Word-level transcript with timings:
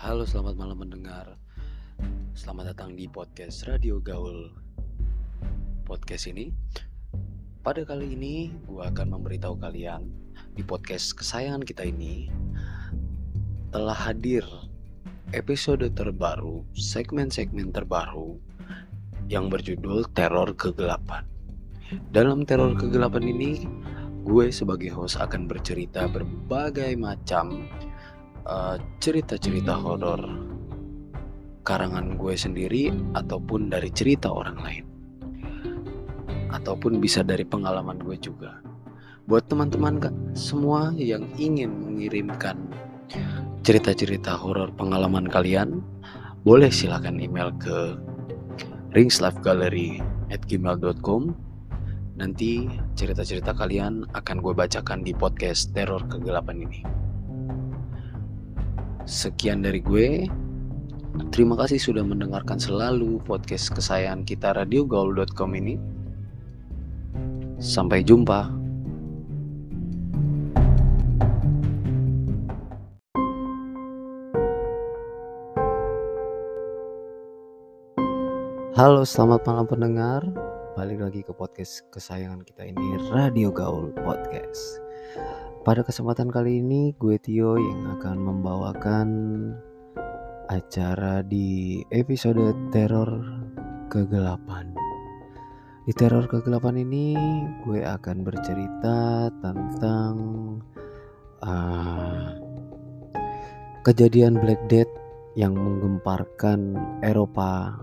Halo, 0.00 0.24
selamat 0.24 0.56
malam 0.56 0.80
mendengar. 0.80 1.36
Selamat 2.32 2.72
datang 2.72 2.96
di 2.96 3.04
podcast 3.04 3.68
Radio 3.68 4.00
Gaul. 4.00 4.48
Podcast 5.84 6.24
ini, 6.24 6.48
pada 7.60 7.84
kali 7.84 8.16
ini 8.16 8.48
gue 8.64 8.80
akan 8.80 9.12
memberitahu 9.12 9.60
kalian 9.60 10.08
di 10.56 10.64
podcast 10.64 11.12
kesayangan 11.20 11.60
kita 11.68 11.84
ini 11.84 12.32
telah 13.76 13.92
hadir 13.92 14.40
episode 15.36 15.84
terbaru, 15.92 16.64
segmen-segmen 16.72 17.68
terbaru 17.68 18.40
yang 19.28 19.52
berjudul 19.52 20.08
Teror 20.16 20.56
Kegelapan. 20.56 21.28
Dalam 22.08 22.48
teror 22.48 22.72
kegelapan 22.72 23.28
ini, 23.28 23.68
gue 24.24 24.48
sebagai 24.48 24.96
host 24.96 25.20
akan 25.20 25.44
bercerita 25.44 26.08
berbagai 26.08 26.96
macam 26.96 27.68
eh, 28.46 28.76
cerita-cerita 29.02 29.76
horor 29.76 30.22
karangan 31.66 32.16
gue 32.16 32.34
sendiri 32.34 32.88
ataupun 33.14 33.68
dari 33.68 33.90
cerita 33.92 34.32
orang 34.32 34.58
lain. 34.60 34.84
Ataupun 36.50 36.98
bisa 36.98 37.22
dari 37.22 37.46
pengalaman 37.46 38.00
gue 38.02 38.18
juga. 38.18 38.58
Buat 39.30 39.46
teman-teman 39.46 40.02
semua 40.34 40.90
yang 40.98 41.22
ingin 41.38 41.70
mengirimkan 41.70 42.58
cerita-cerita 43.62 44.34
horor 44.34 44.74
pengalaman 44.74 45.30
kalian 45.30 45.84
boleh 46.42 46.72
silakan 46.72 47.22
email 47.22 47.54
ke 47.60 47.94
ringslifegallery 48.96 50.02
at 50.32 50.42
gmail.com 50.50 51.36
Nanti 52.20 52.68
cerita-cerita 53.00 53.56
kalian 53.56 54.04
akan 54.12 54.36
gue 54.44 54.52
bacakan 54.52 55.00
di 55.00 55.16
podcast 55.16 55.72
Teror 55.72 56.04
Kegelapan 56.04 56.68
ini. 56.68 56.84
Sekian 59.08 59.64
dari 59.64 59.80
gue. 59.80 60.28
Terima 61.30 61.58
kasih 61.58 61.80
sudah 61.80 62.04
mendengarkan 62.06 62.56
selalu 62.56 63.20
podcast 63.24 63.72
kesayangan 63.74 64.24
kita 64.24 64.54
radiogaul.com 64.56 65.50
ini. 65.56 65.76
Sampai 67.60 68.00
jumpa. 68.00 68.60
Halo, 78.80 79.04
selamat 79.04 79.44
malam 79.44 79.66
pendengar 79.68 80.24
balik 80.72 81.04
lagi 81.04 81.20
ke 81.20 81.36
podcast 81.36 81.84
kesayangan 81.92 82.40
kita 82.40 82.64
ini 82.64 82.96
Radio 83.12 83.52
Gaul 83.52 83.92
Podcast. 83.92 84.80
Pada 85.60 85.84
kesempatan 85.84 86.32
kali 86.32 86.64
ini 86.64 86.96
gue 86.96 87.20
Tio 87.20 87.60
yang 87.60 88.00
akan 88.00 88.16
membawakan 88.16 89.08
acara 90.48 91.20
di 91.20 91.84
episode 91.92 92.56
teror 92.72 93.20
kegelapan. 93.92 94.72
Di 95.84 95.92
teror 95.92 96.32
kegelapan 96.32 96.80
ini 96.80 97.12
gue 97.68 97.84
akan 97.84 98.24
bercerita 98.24 99.28
tentang 99.44 100.14
uh, 101.44 102.40
kejadian 103.84 104.40
Black 104.40 104.64
Death 104.72 104.96
yang 105.36 105.52
menggemparkan 105.52 106.72
Eropa 107.04 107.76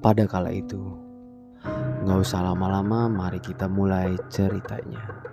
pada 0.00 0.24
kala 0.24 0.48
itu. 0.48 0.80
Nggak 2.08 2.24
usah 2.24 2.40
lama-lama, 2.40 3.04
mari 3.12 3.36
kita 3.36 3.68
mulai 3.68 4.16
ceritanya. 4.32 5.28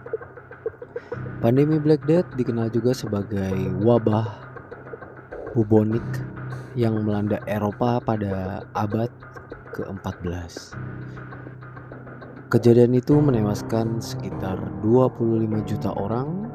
Pandemi 1.44 1.75
Black 1.83 2.08
Death 2.08 2.31
dikenal 2.39 2.72
juga 2.72 2.95
sebagai 2.95 3.55
wabah 3.83 4.28
bubonik 5.52 6.03
yang 6.75 7.03
melanda 7.03 7.39
Eropa 7.47 8.00
pada 8.00 8.63
abad 8.72 9.12
ke-14. 9.75 10.75
Kejadian 12.47 12.96
itu 12.96 13.19
menewaskan 13.19 14.00
sekitar 14.00 14.56
25 14.79 15.68
juta 15.68 15.91
orang 15.91 16.47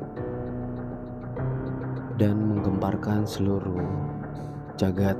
dan 2.16 2.40
menggemparkan 2.40 3.28
seluruh 3.28 3.84
jagat 4.80 5.16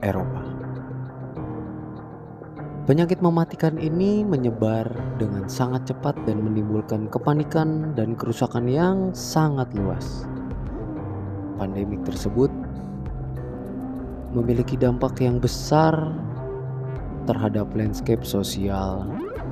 Eropa. 0.00 0.49
Penyakit 2.88 3.20
mematikan 3.20 3.76
ini 3.76 4.24
menyebar 4.24 4.88
dengan 5.20 5.44
sangat 5.52 5.92
cepat 5.92 6.16
dan 6.24 6.40
menimbulkan 6.40 7.12
kepanikan 7.12 7.92
dan 7.92 8.16
kerusakan 8.16 8.64
yang 8.64 9.12
sangat 9.12 9.68
luas. 9.76 10.24
Pandemik 11.60 12.00
tersebut 12.08 12.48
memiliki 14.32 14.80
dampak 14.80 15.20
yang 15.20 15.36
besar 15.36 15.92
terhadap 17.28 17.68
landscape 17.76 18.24
sosial, 18.24 19.04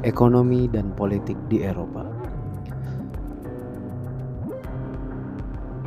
ekonomi, 0.09 0.65
dan 0.65 0.89
politik 0.97 1.37
di 1.53 1.61
Eropa. 1.61 2.09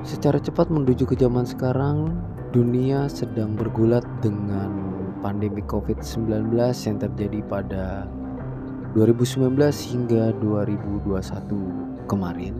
Secara 0.06 0.38
cepat 0.38 0.70
menuju 0.70 1.10
ke 1.10 1.16
zaman 1.18 1.48
sekarang, 1.48 2.14
dunia 2.54 3.10
sedang 3.10 3.58
bergulat 3.58 4.04
dengan 4.20 4.91
pandemi 5.22 5.62
COVID-19 5.70 6.52
yang 6.60 6.98
terjadi 6.98 7.40
pada 7.46 8.10
2019 8.98 9.56
hingga 9.64 10.36
2021 10.44 12.10
kemarin. 12.12 12.58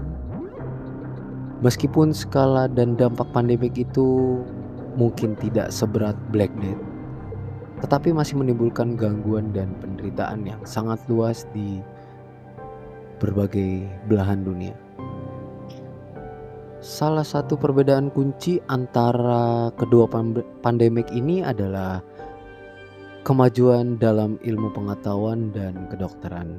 Meskipun 1.60 2.16
skala 2.16 2.72
dan 2.72 2.98
dampak 2.98 3.28
pandemik 3.36 3.78
itu 3.78 4.40
mungkin 4.98 5.38
tidak 5.38 5.70
seberat 5.70 6.16
Black 6.34 6.50
Death, 6.58 6.80
tetapi 7.86 8.16
masih 8.16 8.40
menimbulkan 8.40 8.98
gangguan 8.98 9.54
dan 9.54 9.76
penderitaan 9.78 10.48
yang 10.48 10.62
sangat 10.66 10.98
luas 11.06 11.46
di 11.54 11.84
berbagai 13.22 13.86
belahan 14.10 14.42
dunia. 14.42 14.74
Salah 16.82 17.22
satu 17.22 17.62
perbedaan 17.62 18.10
kunci 18.10 18.58
antara 18.66 19.70
kedua 19.78 20.10
pandemik 20.66 21.14
ini 21.14 21.46
adalah 21.46 22.02
kemajuan 23.22 24.02
dalam 24.02 24.42
ilmu 24.42 24.74
pengetahuan 24.74 25.54
dan 25.54 25.86
kedokteran. 25.94 26.58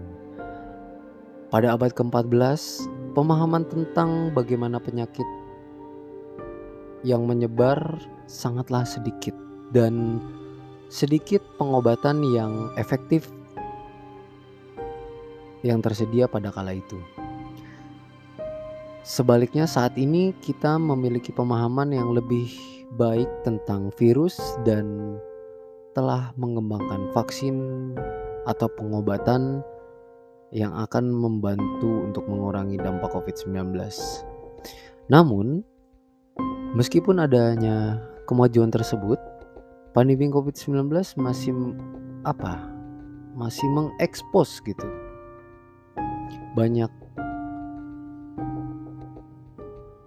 Pada 1.50 1.75
abad 1.75 1.91
ke-14, 1.91 2.87
pemahaman 3.19 3.67
tentang 3.67 4.31
bagaimana 4.31 4.78
penyakit 4.78 5.27
yang 7.03 7.27
menyebar 7.27 7.99
sangatlah 8.31 8.87
sedikit 8.87 9.34
dan 9.75 10.22
sedikit 10.87 11.43
pengobatan 11.59 12.22
yang 12.31 12.71
efektif 12.78 13.27
yang 15.67 15.83
tersedia 15.83 16.31
pada 16.31 16.55
kala 16.55 16.78
itu. 16.78 16.99
Sebaliknya 19.03 19.67
saat 19.67 19.99
ini 19.99 20.31
kita 20.39 20.78
memiliki 20.78 21.34
pemahaman 21.34 21.91
yang 21.91 22.15
lebih 22.15 22.55
baik 22.95 23.27
tentang 23.43 23.91
virus 23.99 24.39
dan 24.62 25.19
telah 25.92 26.32
mengembangkan 26.41 27.12
vaksin 27.12 27.56
atau 28.48 28.69
pengobatan 28.72 29.60
yang 30.53 30.72
akan 30.76 31.08
membantu 31.08 32.04
untuk 32.04 32.25
mengurangi 32.28 32.76
dampak 32.76 33.12
COVID-19. 33.12 33.72
Namun, 35.08 35.64
meskipun 36.76 37.25
adanya 37.25 38.00
kemajuan 38.28 38.69
tersebut, 38.69 39.16
pandemi 39.97 40.28
COVID-19 40.28 40.92
masih 41.20 41.53
apa? 42.24 42.69
Masih 43.32 43.64
mengekspos 43.72 44.60
gitu. 44.64 44.88
Banyak 46.53 46.92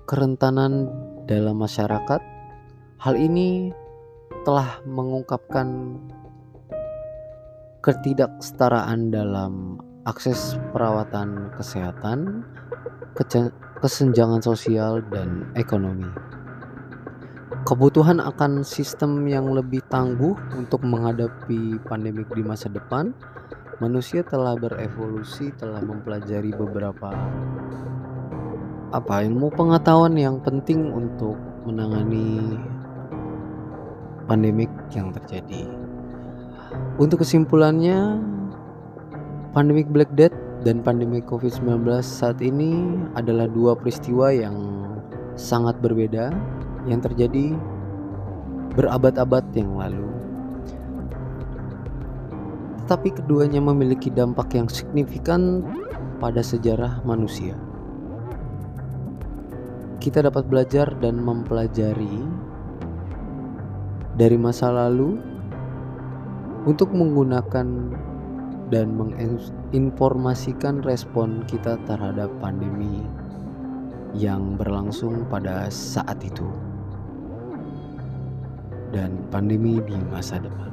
kerentanan 0.05 0.89
dalam 1.25 1.57
masyarakat. 1.57 2.21
Hal 3.01 3.17
ini 3.17 3.73
telah 4.45 4.77
mengungkapkan 4.85 5.97
ketidaksetaraan 7.81 9.09
dalam 9.09 9.81
akses 10.05 10.61
perawatan 10.69 11.49
kesehatan, 11.57 12.45
kesenjangan 13.81 14.45
sosial, 14.45 15.01
dan 15.09 15.49
ekonomi. 15.57 16.05
Kebutuhan 17.65 18.21
akan 18.21 18.61
sistem 18.61 19.25
yang 19.25 19.49
lebih 19.49 19.81
tangguh 19.89 20.37
untuk 20.53 20.85
menghadapi 20.85 21.81
pandemik 21.89 22.29
di 22.37 22.45
masa 22.45 22.69
depan, 22.69 23.17
manusia 23.81 24.21
telah 24.21 24.53
berevolusi, 24.53 25.49
telah 25.57 25.81
mempelajari 25.81 26.53
beberapa 26.53 27.09
apa 28.93 29.25
ilmu 29.25 29.49
pengetahuan 29.57 30.13
yang 30.13 30.37
penting 30.45 30.93
untuk 30.93 31.33
menangani 31.65 32.61
pandemik 34.25 34.69
yang 34.93 35.13
terjadi. 35.13 35.69
Untuk 36.97 37.21
kesimpulannya, 37.21 38.19
pandemik 39.53 39.87
Black 39.89 40.11
Death 40.17 40.35
dan 40.65 40.81
pandemi 40.81 41.21
COVID-19 41.21 41.85
saat 42.01 42.41
ini 42.41 42.97
adalah 43.13 43.45
dua 43.45 43.77
peristiwa 43.77 44.33
yang 44.33 44.57
sangat 45.37 45.77
berbeda 45.83 46.33
yang 46.89 46.99
terjadi 47.03 47.53
berabad-abad 48.75 49.45
yang 49.55 49.77
lalu. 49.77 50.09
Tetapi 52.85 53.17
keduanya 53.17 53.61
memiliki 53.61 54.13
dampak 54.13 54.53
yang 54.53 54.69
signifikan 54.69 55.65
pada 56.21 56.41
sejarah 56.41 57.01
manusia. 57.01 57.57
Kita 59.97 60.21
dapat 60.21 60.45
belajar 60.45 60.93
dan 61.01 61.17
mempelajari 61.17 62.44
dari 64.15 64.39
masa 64.39 64.71
lalu 64.71 65.19
untuk 66.63 66.91
menggunakan 66.95 67.67
dan 68.73 68.87
menginformasikan 68.97 70.81
respon 70.81 71.45
kita 71.45 71.77
terhadap 71.85 72.31
pandemi 72.41 73.05
yang 74.15 74.55
berlangsung 74.55 75.27
pada 75.27 75.67
saat 75.69 76.17
itu 76.23 76.47
dan 78.95 79.19
pandemi 79.29 79.83
di 79.83 79.99
masa 80.07 80.39
depan. 80.39 80.71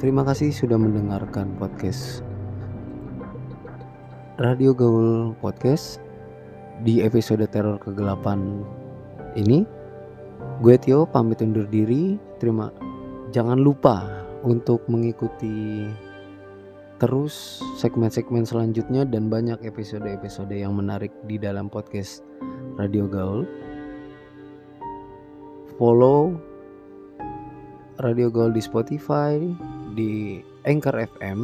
Terima 0.00 0.24
kasih 0.24 0.50
sudah 0.50 0.80
mendengarkan 0.80 1.54
podcast 1.60 2.24
Radio 4.40 4.74
Gaul 4.74 5.36
Podcast 5.38 6.02
di 6.82 7.04
episode 7.04 7.46
teror 7.52 7.78
kegelapan 7.78 8.64
ini. 9.38 9.62
Gue 10.58 10.74
Tio 10.74 11.06
pamit 11.06 11.38
undur 11.44 11.70
diri. 11.70 12.18
Terima 12.44 12.68
jangan 13.32 13.56
lupa 13.56 14.04
untuk 14.44 14.84
mengikuti 14.92 15.88
terus 17.00 17.64
segmen-segmen 17.80 18.44
selanjutnya 18.44 19.08
dan 19.08 19.32
banyak 19.32 19.64
episode-episode 19.64 20.52
yang 20.52 20.76
menarik 20.76 21.08
di 21.24 21.40
dalam 21.40 21.72
podcast 21.72 22.20
Radio 22.76 23.08
Gaul. 23.08 23.48
Follow 25.80 26.36
Radio 28.04 28.28
Gaul 28.28 28.52
di 28.52 28.60
Spotify, 28.60 29.40
di 29.96 30.44
Anchor 30.68 31.00
FM, 31.16 31.40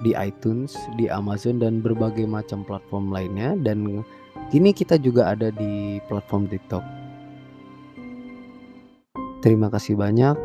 di 0.00 0.16
iTunes, 0.16 0.80
di 0.96 1.12
Amazon 1.12 1.60
dan 1.60 1.84
berbagai 1.84 2.24
macam 2.24 2.64
platform 2.64 3.12
lainnya 3.12 3.52
dan 3.60 4.00
kini 4.48 4.72
kita 4.72 4.96
juga 4.96 5.36
ada 5.36 5.52
di 5.52 6.00
platform 6.08 6.48
TikTok. 6.48 6.99
Terima 9.40 9.72
kasih 9.72 9.96
banyak. 9.96 10.36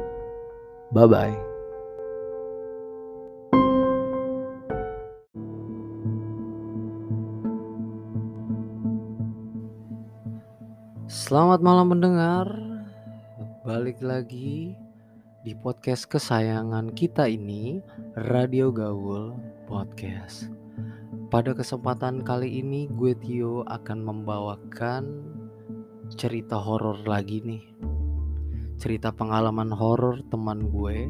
Bye 0.95 1.07
bye. 1.12 1.36
Selamat 11.12 11.59
malam 11.59 11.92
pendengar. 11.92 12.47
Balik 13.68 14.00
lagi 14.00 14.71
di 15.44 15.51
podcast 15.59 16.07
kesayangan 16.07 16.95
kita 16.95 17.27
ini, 17.27 17.83
Radio 18.15 18.71
Gaul 18.71 19.36
Podcast. 19.68 20.48
Pada 21.27 21.51
kesempatan 21.51 22.24
kali 22.24 22.63
ini, 22.63 22.88
gue 22.88 23.12
Tio 23.19 23.68
akan 23.68 24.00
membawakan 24.07 25.03
cerita 26.15 26.56
horor 26.56 27.03
lagi 27.03 27.44
nih. 27.44 27.94
Cerita 28.75 29.16
pengalaman 29.16 29.72
horor 29.72 30.22
teman 30.27 30.68
gue 30.69 31.07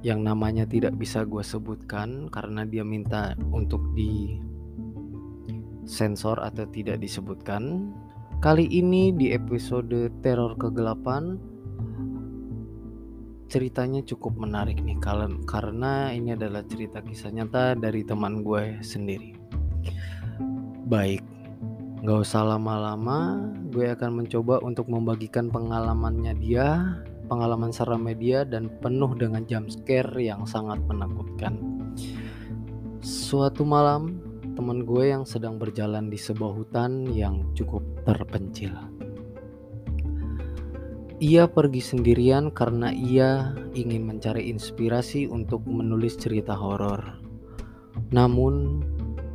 yang 0.00 0.24
namanya 0.24 0.64
tidak 0.64 0.96
bisa 0.96 1.28
gue 1.28 1.44
sebutkan 1.44 2.32
karena 2.32 2.64
dia 2.64 2.80
minta 2.80 3.36
untuk 3.52 3.84
di 3.92 4.40
sensor 5.84 6.40
atau 6.40 6.64
tidak 6.72 7.04
disebutkan 7.04 7.92
Kali 8.40 8.64
ini 8.72 9.12
di 9.12 9.36
episode 9.36 10.08
Teror 10.24 10.56
Kegelapan 10.56 11.36
ceritanya 13.52 14.00
cukup 14.00 14.40
menarik 14.40 14.80
nih 14.80 14.96
karena 15.44 16.08
ini 16.08 16.32
adalah 16.32 16.64
cerita 16.64 17.04
kisah 17.04 17.36
nyata 17.36 17.76
dari 17.76 18.00
teman 18.00 18.40
gue 18.40 18.80
sendiri. 18.80 19.36
Baik, 20.88 21.20
gak 22.00 22.24
usah 22.24 22.56
lama-lama, 22.56 23.44
gue 23.68 23.92
akan 23.92 24.24
mencoba 24.24 24.56
untuk 24.64 24.88
membagikan 24.88 25.52
pengalamannya 25.52 26.32
dia, 26.40 26.96
pengalaman 27.28 27.70
seram 27.76 28.00
media 28.00 28.48
dan 28.48 28.72
penuh 28.80 29.12
dengan 29.20 29.44
jump 29.44 29.68
scare 29.68 30.16
yang 30.16 30.48
sangat 30.48 30.80
menakutkan. 30.88 31.60
Suatu 33.04 33.68
malam, 33.68 34.16
teman 34.56 34.88
gue 34.88 35.12
yang 35.12 35.28
sedang 35.28 35.60
berjalan 35.60 36.08
di 36.08 36.16
sebuah 36.16 36.52
hutan 36.56 37.04
yang 37.12 37.52
cukup 37.52 37.84
terpencil. 38.08 38.72
Ia 41.20 41.44
pergi 41.52 41.84
sendirian 41.84 42.48
karena 42.48 42.96
ia 42.96 43.52
ingin 43.76 44.08
mencari 44.08 44.48
inspirasi 44.48 45.28
untuk 45.28 45.68
menulis 45.68 46.16
cerita 46.16 46.56
horor. 46.56 47.20
Namun, 48.08 48.80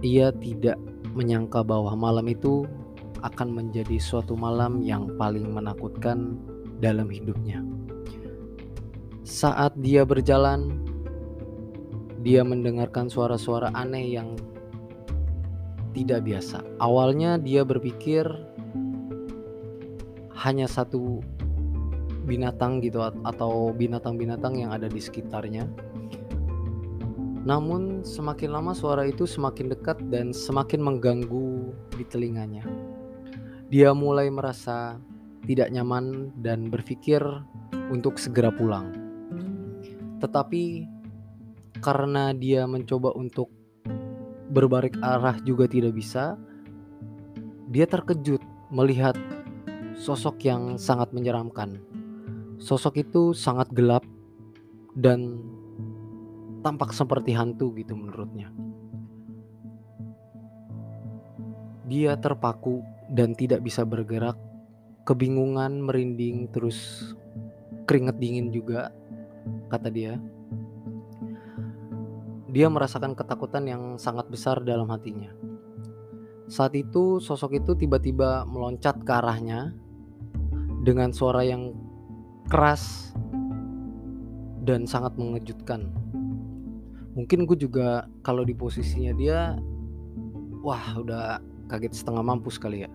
ia 0.01 0.33
tidak 0.33 0.81
menyangka 1.15 1.63
bahwa 1.63 1.95
malam 1.95 2.27
itu 2.27 2.67
akan 3.23 3.55
menjadi 3.55 3.97
suatu 3.97 4.35
malam 4.37 4.83
yang 4.83 5.15
paling 5.15 5.49
menakutkan 5.49 6.37
dalam 6.83 7.07
hidupnya. 7.09 7.63
Saat 9.25 9.73
dia 9.81 10.05
berjalan, 10.05 10.85
dia 12.21 12.45
mendengarkan 12.45 13.09
suara-suara 13.09 13.73
aneh 13.73 14.13
yang 14.13 14.37
tidak 15.95 16.27
biasa. 16.27 16.61
Awalnya 16.77 17.39
dia 17.41 17.63
berpikir 17.65 18.27
hanya 20.35 20.67
satu 20.69 21.23
binatang 22.27 22.83
gitu 22.83 23.01
atau 23.01 23.71
binatang-binatang 23.73 24.61
yang 24.61 24.75
ada 24.75 24.85
di 24.91 25.01
sekitarnya. 25.01 25.65
Namun 27.45 28.01
semakin 28.01 28.49
lama 28.49 28.73
suara 28.73 29.05
itu 29.05 29.29
semakin 29.29 29.69
dekat 29.69 30.01
dan 30.09 30.33
semakin 30.33 30.81
mengganggu 30.81 31.71
di 31.93 32.03
telinganya. 32.09 32.65
Dia 33.69 33.93
mulai 33.93 34.33
merasa 34.33 34.97
tidak 35.45 35.69
nyaman 35.69 36.33
dan 36.41 36.73
berpikir 36.73 37.21
untuk 37.93 38.17
segera 38.17 38.49
pulang. 38.49 38.89
Tetapi 40.17 40.89
karena 41.85 42.33
dia 42.33 42.65
mencoba 42.65 43.13
untuk 43.13 43.53
berbalik 44.49 44.97
arah 45.05 45.37
juga 45.45 45.69
tidak 45.69 45.93
bisa. 45.93 46.33
Dia 47.69 47.85
terkejut 47.85 48.41
melihat 48.73 49.13
sosok 49.93 50.41
yang 50.49 50.81
sangat 50.81 51.13
menyeramkan. 51.13 51.77
Sosok 52.57 53.05
itu 53.05 53.37
sangat 53.37 53.69
gelap 53.69 54.01
dan 54.97 55.45
tampak 56.65 56.97
seperti 56.97 57.37
hantu 57.37 57.77
gitu 57.77 57.93
menurutnya. 57.93 58.49
Dia 61.85 62.17
terpaku 62.17 62.81
dan 63.13 63.37
tidak 63.37 63.61
bisa 63.61 63.85
bergerak, 63.85 64.33
kebingungan, 65.05 65.85
merinding, 65.85 66.49
terus 66.49 67.13
keringet 67.85 68.17
dingin 68.17 68.49
juga, 68.49 68.89
kata 69.69 69.93
dia. 69.93 70.17
Dia 72.49 72.65
merasakan 72.73 73.13
ketakutan 73.13 73.69
yang 73.69 73.83
sangat 74.01 74.25
besar 74.33 74.65
dalam 74.65 74.89
hatinya. 74.89 75.29
Saat 76.49 76.73
itu, 76.73 77.21
sosok 77.21 77.61
itu 77.61 77.77
tiba-tiba 77.77 78.41
meloncat 78.49 79.05
ke 79.05 79.11
arahnya 79.13 79.77
dengan 80.81 81.13
suara 81.13 81.45
yang 81.45 81.77
keras 82.49 83.13
dan 84.65 84.89
sangat 84.89 85.13
mengejutkan. 85.13 86.04
Mungkin 87.15 87.47
gue 87.47 87.57
juga 87.57 88.05
kalau 88.21 88.43
di 88.43 88.51
posisinya 88.51 89.15
dia, 89.15 89.55
wah 90.59 90.99
udah 90.99 91.39
kaget 91.71 92.03
setengah 92.03 92.23
mampu 92.23 92.51
sekali 92.51 92.83
ya. 92.83 92.91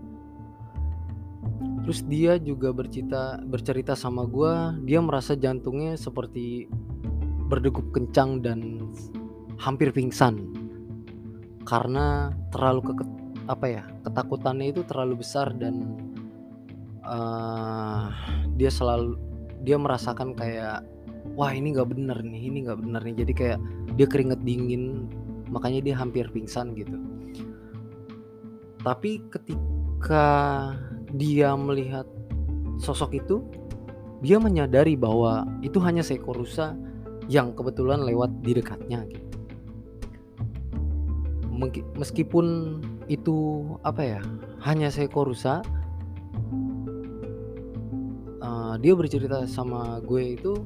Terus 1.88 2.04
dia 2.04 2.36
juga 2.36 2.70
bercerita 2.70 3.40
bercerita 3.40 3.96
sama 3.96 4.28
gue, 4.28 4.84
dia 4.84 5.00
merasa 5.00 5.32
jantungnya 5.32 5.96
seperti 5.96 6.68
berdegup 7.48 7.88
kencang 7.90 8.44
dan 8.44 8.92
hampir 9.58 9.90
pingsan 9.90 10.60
karena 11.68 12.32
terlalu 12.54 12.94
ke 12.94 13.04
apa 13.50 13.66
ya 13.66 13.82
ketakutannya 14.06 14.70
itu 14.70 14.86
terlalu 14.86 15.20
besar 15.26 15.50
dan 15.58 15.98
uh, 17.04 18.08
dia 18.54 18.70
selalu 18.70 19.18
dia 19.66 19.76
merasakan 19.76 20.32
kayak 20.32 20.86
wah 21.34 21.50
ini 21.54 21.75
nggak 21.75 21.88
bener 21.90 22.18
nih 22.22 22.42
ini 22.50 22.58
nggak 22.66 22.78
bener 22.80 23.00
nih. 23.04 23.14
Jadi 23.26 23.32
kayak 23.32 23.58
dia 23.94 24.06
keringet 24.06 24.40
dingin 24.42 25.06
makanya 25.50 25.80
dia 25.82 25.94
hampir 25.99 26.26
pingsan 26.30 26.72
gitu. 26.78 26.96
Tapi 28.80 29.20
ketika 29.28 30.26
dia 31.12 31.52
melihat 31.58 32.06
sosok 32.80 33.18
itu 33.18 33.44
dia 34.25 34.40
menyadari 34.40 34.96
bahwa 34.96 35.44
itu 35.60 35.80
hanya 35.80 36.00
seekor 36.00 36.37
rusa 36.37 36.76
yang 37.28 37.52
kebetulan 37.52 38.04
lewat 38.04 38.30
di 38.40 38.56
dekatnya 38.56 39.04
gitu. 39.08 39.26
Meskipun 42.00 42.78
itu 43.12 43.68
apa 43.84 44.00
ya 44.00 44.20
hanya 44.64 44.88
seekor 44.88 45.28
rusa 45.28 45.60
uh, 48.40 48.80
dia 48.80 48.96
bercerita 48.96 49.44
sama 49.44 50.00
gue 50.00 50.40
itu 50.40 50.64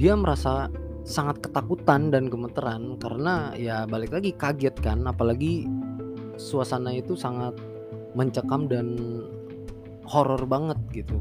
dia 0.00 0.16
merasa 0.16 0.72
sangat 1.04 1.44
ketakutan 1.44 2.08
dan 2.08 2.32
gemeteran 2.32 2.96
karena 2.96 3.52
ya 3.52 3.84
balik 3.84 4.16
lagi 4.16 4.32
kaget 4.32 4.72
kan 4.80 5.04
apalagi 5.04 5.68
suasana 6.40 6.96
itu 6.96 7.12
sangat 7.12 7.52
mencekam 8.16 8.64
dan 8.64 8.96
horor 10.08 10.40
banget 10.48 10.80
gitu. 10.96 11.20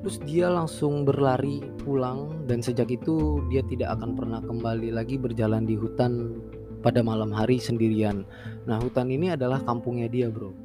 Terus 0.00 0.16
dia 0.24 0.48
langsung 0.48 1.04
berlari 1.04 1.60
pulang 1.84 2.48
dan 2.48 2.64
sejak 2.64 2.88
itu 2.88 3.44
dia 3.52 3.60
tidak 3.68 4.00
akan 4.00 4.16
pernah 4.16 4.40
kembali 4.40 4.88
lagi 4.96 5.20
berjalan 5.20 5.68
di 5.68 5.76
hutan 5.76 6.40
pada 6.80 7.04
malam 7.04 7.28
hari 7.36 7.60
sendirian. 7.60 8.24
Nah 8.64 8.80
hutan 8.80 9.12
ini 9.12 9.36
adalah 9.36 9.60
kampungnya 9.60 10.08
dia 10.08 10.32
bro. 10.32 10.56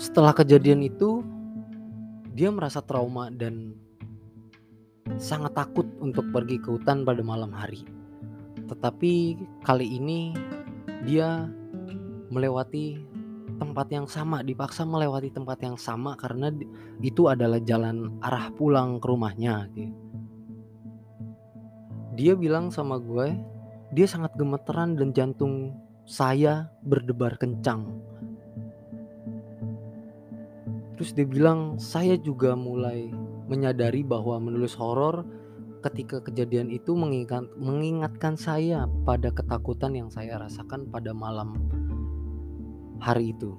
Setelah 0.00 0.32
kejadian 0.32 0.80
itu 0.88 1.20
dia 2.32 2.48
merasa 2.48 2.80
trauma 2.80 3.28
dan 3.28 3.76
sangat 5.20 5.52
takut 5.52 5.84
untuk 6.00 6.32
pergi 6.32 6.56
ke 6.56 6.72
hutan 6.72 7.04
pada 7.04 7.20
malam 7.20 7.52
hari. 7.52 7.84
Tetapi 8.68 9.12
kali 9.60 9.86
ini 10.00 10.32
dia 11.04 11.44
melewati 12.32 12.96
tempat 13.60 13.86
yang 13.92 14.08
sama, 14.08 14.40
dipaksa 14.40 14.88
melewati 14.88 15.28
tempat 15.28 15.60
yang 15.60 15.76
sama 15.76 16.16
karena 16.16 16.48
itu 17.04 17.28
adalah 17.28 17.60
jalan 17.60 18.16
arah 18.24 18.48
pulang 18.56 18.96
ke 18.96 19.06
rumahnya. 19.06 19.68
Dia 22.16 22.32
bilang 22.36 22.72
sama 22.72 22.96
gue, 22.96 23.36
dia 23.92 24.08
sangat 24.08 24.32
gemeteran 24.40 24.96
dan 24.96 25.12
jantung 25.12 25.76
saya 26.08 26.72
berdebar 26.82 27.36
kencang 27.36 28.11
Terus 31.02 31.18
dia 31.18 31.26
bilang, 31.26 31.82
saya 31.82 32.14
juga 32.14 32.54
mulai 32.54 33.10
menyadari 33.50 34.06
bahwa 34.06 34.38
menulis 34.38 34.70
horor 34.78 35.26
ketika 35.82 36.22
kejadian 36.22 36.70
itu 36.70 36.94
mengingat, 36.94 37.42
mengingatkan 37.58 38.38
saya 38.38 38.86
pada 39.02 39.34
ketakutan 39.34 39.98
yang 39.98 40.14
saya 40.14 40.38
rasakan 40.38 40.86
pada 40.94 41.10
malam 41.10 41.58
hari 43.02 43.34
itu. 43.34 43.50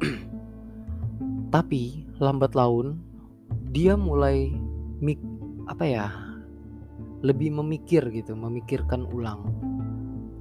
Tapi 1.52 2.08
lambat 2.16 2.56
laun 2.56 2.96
dia 3.68 3.92
mulai 3.92 4.56
mik 5.04 5.20
apa 5.68 5.84
ya? 5.84 6.08
lebih 7.20 7.60
memikir 7.60 8.08
gitu, 8.08 8.32
memikirkan 8.32 9.04
ulang 9.04 9.52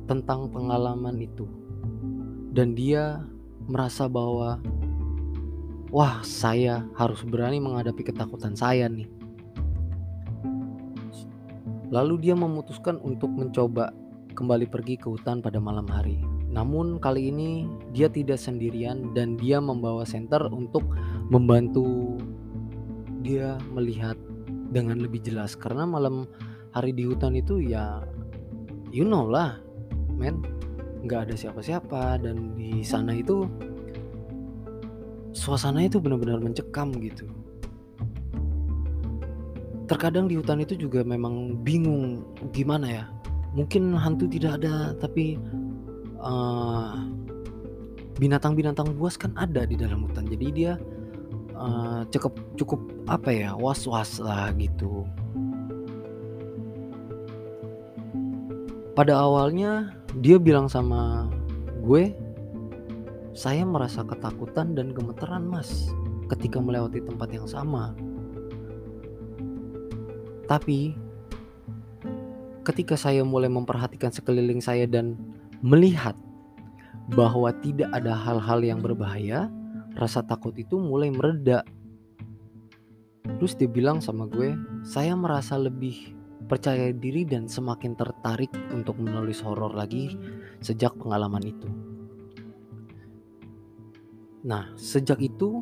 tentang 0.07 0.47
pengalaman 0.47 1.19
itu. 1.19 1.43
Dan 2.55 2.71
dia 2.79 3.27
merasa 3.67 4.07
bahwa 4.07 4.63
wah 5.91 6.23
saya 6.23 6.87
harus 6.95 7.23
berani 7.27 7.59
menghadapi 7.59 8.01
ketakutan 8.03 8.55
saya 8.55 8.87
nih. 8.87 9.07
Lalu 11.87 12.27
dia 12.27 12.35
memutuskan 12.35 12.99
untuk 12.99 13.31
mencoba 13.31 13.95
kembali 14.35 14.67
pergi 14.67 14.99
ke 14.99 15.07
hutan 15.07 15.39
pada 15.39 15.59
malam 15.59 15.87
hari. 15.87 16.19
Namun 16.51 16.99
kali 16.99 17.31
ini 17.31 17.67
dia 17.95 18.11
tidak 18.11 18.39
sendirian 18.39 19.15
dan 19.15 19.39
dia 19.39 19.63
membawa 19.63 20.03
senter 20.03 20.41
untuk 20.51 20.83
membantu 21.31 22.15
dia 23.23 23.59
melihat 23.71 24.15
dengan 24.71 24.99
lebih 24.99 25.23
jelas 25.23 25.55
karena 25.55 25.87
malam 25.87 26.27
hari 26.75 26.91
di 26.91 27.07
hutan 27.07 27.35
itu 27.35 27.59
ya 27.63 28.03
you 28.91 29.03
know 29.03 29.27
lah 29.27 29.59
men 30.15 30.43
nggak 31.05 31.29
ada 31.29 31.35
siapa-siapa 31.37 32.21
dan 32.23 32.57
di 32.57 32.81
sana 32.81 33.13
itu 33.13 33.45
suasana 35.37 35.85
itu 35.85 36.01
benar-benar 36.01 36.41
mencekam 36.41 36.89
gitu. 36.97 37.29
Terkadang 39.87 40.27
di 40.27 40.35
hutan 40.35 40.59
itu 40.59 40.75
juga 40.75 41.05
memang 41.05 41.61
bingung 41.63 42.25
gimana 42.51 42.87
ya. 42.89 43.05
Mungkin 43.55 43.95
hantu 43.95 44.27
tidak 44.27 44.59
ada 44.61 44.91
tapi 44.97 45.39
uh, 46.19 47.07
binatang-binatang 48.17 48.97
buas 48.97 49.15
kan 49.15 49.31
ada 49.37 49.63
di 49.63 49.77
dalam 49.77 50.03
hutan. 50.03 50.27
Jadi 50.27 50.47
dia 50.51 50.73
uh, 51.55 52.03
cukup 52.11 52.33
cukup 52.57 52.81
apa 53.07 53.29
ya 53.31 53.49
was-was 53.55 54.19
lah 54.19 54.51
gitu. 54.57 55.07
Pada 58.97 59.13
awalnya 59.13 59.93
dia 60.21 60.37
bilang 60.41 60.65
sama 60.67 61.29
gue 61.85 62.13
saya 63.37 63.61
merasa 63.63 64.01
ketakutan 64.01 64.73
dan 64.73 64.91
gemeteran 64.91 65.45
mas 65.45 65.93
ketika 66.27 66.57
melewati 66.57 66.99
tempat 67.05 67.29
yang 67.29 67.45
sama 67.45 67.93
tapi 70.47 70.95
ketika 72.67 72.99
saya 72.99 73.23
mulai 73.23 73.47
memperhatikan 73.47 74.11
sekeliling 74.11 74.59
saya 74.59 74.83
dan 74.83 75.15
melihat 75.63 76.15
bahwa 77.15 77.55
tidak 77.63 77.87
ada 77.95 78.11
hal-hal 78.11 78.59
yang 78.59 78.83
berbahaya, 78.83 79.47
rasa 79.95 80.19
takut 80.23 80.51
itu 80.59 80.75
mulai 80.75 81.07
mereda. 81.07 81.63
Terus 83.39 83.55
dia 83.55 83.71
bilang 83.71 84.03
sama 84.03 84.27
gue, 84.27 84.55
saya 84.83 85.15
merasa 85.15 85.55
lebih 85.55 86.16
percaya 86.47 86.95
diri 86.95 87.27
dan 87.27 87.51
semakin 87.51 87.93
tertarik 87.93 88.49
untuk 88.71 88.97
menulis 88.97 89.43
horor 89.43 89.75
lagi 89.75 90.15
sejak 90.63 90.95
pengalaman 90.95 91.43
itu. 91.43 91.69
Nah, 94.47 94.71
sejak 94.79 95.19
itu 95.19 95.59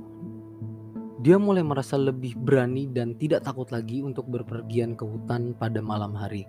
dia 1.25 1.41
mulai 1.41 1.65
merasa 1.65 1.97
lebih 1.97 2.37
berani 2.37 2.85
dan 2.85 3.17
tidak 3.17 3.41
takut 3.41 3.65
lagi 3.73 4.05
untuk 4.05 4.29
berpergian 4.29 4.93
ke 4.93 5.01
hutan 5.01 5.57
pada 5.57 5.81
malam 5.81 6.13
hari. 6.13 6.45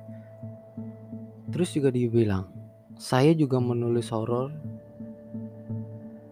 Terus 1.48 1.72
juga 1.72 1.88
dia 1.88 2.12
bilang, 2.12 2.52
"Saya 3.00 3.32
juga 3.32 3.56
menulis 3.56 4.12
horor 4.12 4.52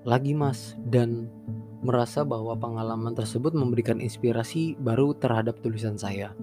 lagi, 0.05 0.37
Mas, 0.37 0.77
dan 0.85 1.33
merasa 1.81 2.21
bahwa 2.21 2.53
pengalaman 2.53 3.17
tersebut 3.17 3.57
memberikan 3.57 3.97
inspirasi 3.97 4.77
baru 4.77 5.17
terhadap 5.17 5.65
tulisan 5.65 5.97
saya." 5.97 6.37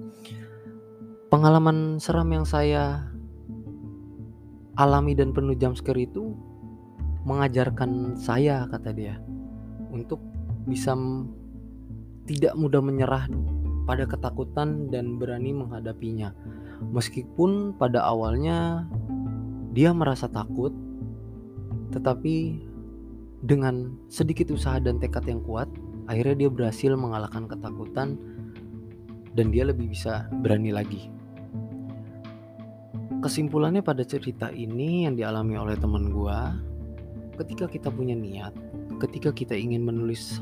Pengalaman 1.32 1.96
seram 1.96 2.28
yang 2.28 2.44
saya 2.44 3.08
alami 4.76 5.16
dan 5.16 5.32
penuh 5.32 5.56
jumpscare 5.56 6.04
itu 6.04 6.36
mengajarkan 7.24 8.20
saya 8.20 8.68
kata 8.68 8.92
dia 8.92 9.16
untuk 9.96 10.20
bisa 10.68 10.92
tidak 12.28 12.52
mudah 12.60 12.84
menyerah 12.84 13.32
pada 13.88 14.04
ketakutan 14.04 14.92
dan 14.92 15.16
berani 15.24 15.56
menghadapinya. 15.56 16.36
Meskipun 16.92 17.80
pada 17.80 18.04
awalnya 18.04 18.92
dia 19.72 19.96
merasa 19.96 20.28
takut, 20.28 20.76
tetapi 21.96 22.60
dengan 23.40 23.96
sedikit 24.12 24.52
usaha 24.52 24.84
dan 24.84 25.00
tekad 25.00 25.32
yang 25.32 25.40
kuat, 25.48 25.72
akhirnya 26.12 26.44
dia 26.44 26.50
berhasil 26.52 26.92
mengalahkan 27.00 27.48
ketakutan 27.48 28.20
dan 29.32 29.48
dia 29.48 29.64
lebih 29.64 29.96
bisa 29.96 30.28
berani 30.44 30.76
lagi 30.76 31.21
kesimpulannya 33.22 33.86
pada 33.86 34.02
cerita 34.02 34.50
ini 34.50 35.06
yang 35.06 35.14
dialami 35.14 35.56
oleh 35.56 35.78
teman 35.78 36.10
gue 36.10 36.40
ketika 37.38 37.70
kita 37.70 37.94
punya 37.94 38.18
niat 38.18 38.54
ketika 38.98 39.30
kita 39.30 39.54
ingin 39.54 39.86
menulis 39.86 40.42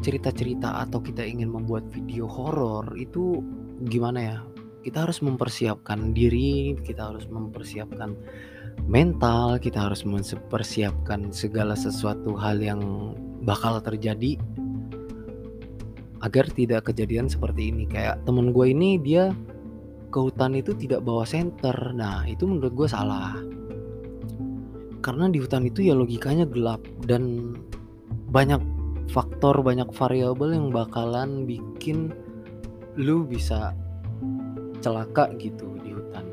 cerita-cerita 0.00 0.80
atau 0.80 1.00
kita 1.00 1.20
ingin 1.20 1.52
membuat 1.52 1.84
video 1.92 2.24
horor 2.24 2.96
itu 2.96 3.44
gimana 3.88 4.20
ya? 4.20 4.38
Kita 4.80 5.04
harus 5.04 5.20
mempersiapkan 5.20 6.16
diri 6.16 6.72
kita 6.80 7.12
harus 7.12 7.28
mempersiapkan 7.28 8.16
mental 8.88 9.60
kita 9.60 9.92
harus 9.92 10.08
mempersiapkan 10.08 11.28
segala 11.36 11.76
sesuatu 11.76 12.32
hal 12.32 12.64
yang 12.64 13.12
bakal 13.44 13.76
terjadi 13.84 14.40
agar 16.20 16.48
tidak 16.52 16.88
kejadian 16.88 17.28
seperti 17.28 17.72
ini. 17.72 17.84
Kayak 17.84 18.24
temen 18.24 18.56
gue 18.56 18.72
ini 18.72 18.96
dia 19.00 19.36
ke 20.10 20.18
hutan 20.18 20.58
itu 20.58 20.74
tidak 20.74 21.06
bawa 21.06 21.22
senter. 21.22 21.94
Nah, 21.94 22.26
itu 22.26 22.44
menurut 22.44 22.74
gue 22.74 22.88
salah. 22.90 23.38
Karena 25.00 25.30
di 25.32 25.40
hutan 25.40 25.64
itu 25.64 25.86
ya 25.86 25.96
logikanya 25.96 26.44
gelap 26.44 26.82
dan 27.08 27.54
banyak 28.28 28.60
faktor, 29.08 29.62
banyak 29.64 29.88
variabel 29.96 30.52
yang 30.52 30.68
bakalan 30.68 31.48
bikin 31.48 32.12
lu 32.98 33.24
bisa 33.24 33.72
celaka 34.84 35.30
gitu 35.38 35.78
di 35.80 35.94
hutan. 35.94 36.26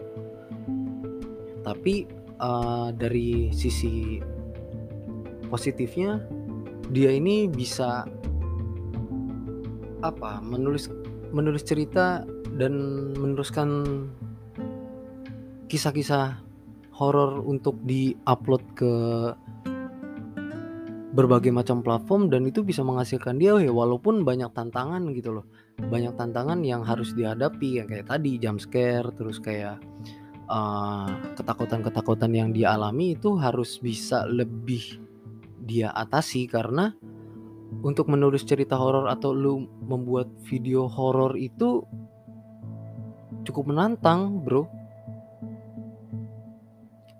Tapi 1.63 2.10
uh, 2.41 2.89
dari 2.91 3.53
sisi 3.55 4.19
positifnya 5.48 6.19
dia 6.91 7.12
ini 7.12 7.48
bisa 7.48 8.03
apa 10.03 10.39
menulis 10.43 10.88
menulis 11.34 11.65
cerita 11.65 12.24
dan 12.58 12.74
meneruskan 13.14 13.86
kisah-kisah 15.70 16.42
horor 16.98 17.46
untuk 17.46 17.78
di-upload 17.86 18.64
ke 18.74 18.94
berbagai 21.14 21.50
macam 21.50 21.82
platform 21.82 22.30
dan 22.30 22.46
itu 22.46 22.62
bisa 22.62 22.86
menghasilkan 22.86 23.42
dia 23.42 23.58
ya 23.58 23.74
walaupun 23.74 24.22
banyak 24.22 24.50
tantangan 24.54 25.02
gitu 25.14 25.42
loh. 25.42 25.46
Banyak 25.78 26.18
tantangan 26.18 26.62
yang 26.66 26.82
harus 26.82 27.14
dihadapi 27.14 27.82
yang 27.82 27.88
kayak 27.90 28.10
tadi 28.10 28.42
jump 28.42 28.62
scare 28.62 29.10
terus 29.14 29.38
kayak 29.42 29.82
uh, 30.50 31.10
ketakutan-ketakutan 31.38 32.32
yang 32.34 32.50
dia 32.54 32.74
alami 32.74 33.14
itu 33.18 33.38
harus 33.38 33.78
bisa 33.78 34.26
lebih 34.26 35.02
dia 35.68 35.94
atasi 35.94 36.46
karena 36.46 36.94
untuk 37.84 38.08
menulis 38.08 38.48
cerita 38.48 38.80
horor 38.80 39.12
atau 39.12 39.36
lu 39.36 39.68
membuat 39.84 40.32
video 40.48 40.88
horor 40.88 41.36
itu 41.36 41.84
cukup 43.48 43.72
menantang 43.72 44.44
bro. 44.44 44.68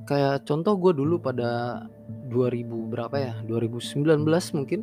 Kayak 0.04 0.44
contoh 0.44 0.76
gue 0.76 0.92
dulu 0.96 1.20
pada 1.20 1.84
2000 2.28 2.68
berapa 2.92 3.16
ya? 3.16 3.34
2019 3.48 4.04
mungkin. 4.56 4.80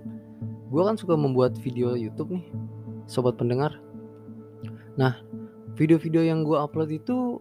Gue 0.72 0.82
kan 0.82 0.96
suka 0.96 1.14
membuat 1.14 1.56
video 1.60 1.92
YouTube 1.92 2.40
nih 2.40 2.44
sobat 3.04 3.36
pendengar. 3.36 3.76
Nah 4.96 5.20
video-video 5.76 6.24
yang 6.24 6.46
gue 6.46 6.56
upload 6.56 6.90
itu 6.90 7.40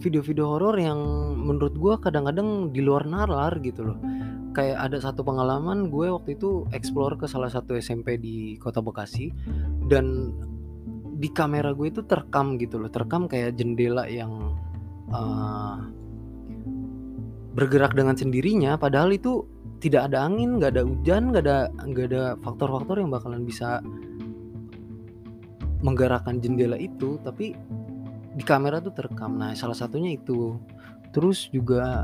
video-video 0.00 0.44
horor 0.44 0.76
yang 0.76 1.00
menurut 1.40 1.74
gue 1.76 1.94
kadang-kadang 2.00 2.72
di 2.72 2.80
luar 2.84 3.08
nalar 3.08 3.56
gitu 3.60 3.84
loh. 3.92 3.98
Kayak 4.54 4.86
ada 4.86 4.98
satu 5.02 5.26
pengalaman 5.26 5.90
gue 5.90 6.12
waktu 6.12 6.38
itu 6.38 6.68
explore 6.70 7.18
ke 7.18 7.26
salah 7.26 7.50
satu 7.50 7.74
SMP 7.74 8.20
di 8.20 8.54
kota 8.60 8.78
Bekasi 8.78 9.34
dan 9.90 10.36
di 11.14 11.28
kamera 11.30 11.70
gue 11.72 11.88
itu 11.90 12.02
terekam 12.02 12.58
gitu 12.58 12.82
loh. 12.82 12.90
Terekam 12.90 13.30
kayak 13.30 13.54
jendela 13.54 14.04
yang 14.10 14.54
uh, 15.14 15.78
bergerak 17.54 17.94
dengan 17.94 18.18
sendirinya 18.18 18.74
padahal 18.74 19.14
itu 19.14 19.46
tidak 19.78 20.10
ada 20.10 20.26
angin 20.26 20.58
nggak 20.58 20.74
ada 20.74 20.82
hujan 20.82 21.30
nggak 21.30 21.44
ada 21.46 21.58
nggak 21.86 22.06
ada 22.10 22.22
faktor-faktor 22.42 22.98
yang 22.98 23.14
bakalan 23.14 23.46
bisa 23.46 23.78
menggerakkan 25.86 26.42
jendela 26.42 26.74
itu. 26.76 27.22
Tapi 27.22 27.54
di 28.34 28.44
kamera 28.44 28.82
tuh 28.82 28.92
terekam. 28.92 29.38
Nah 29.38 29.54
salah 29.54 29.76
satunya 29.78 30.18
itu. 30.18 30.58
Terus 31.14 31.46
juga 31.54 32.02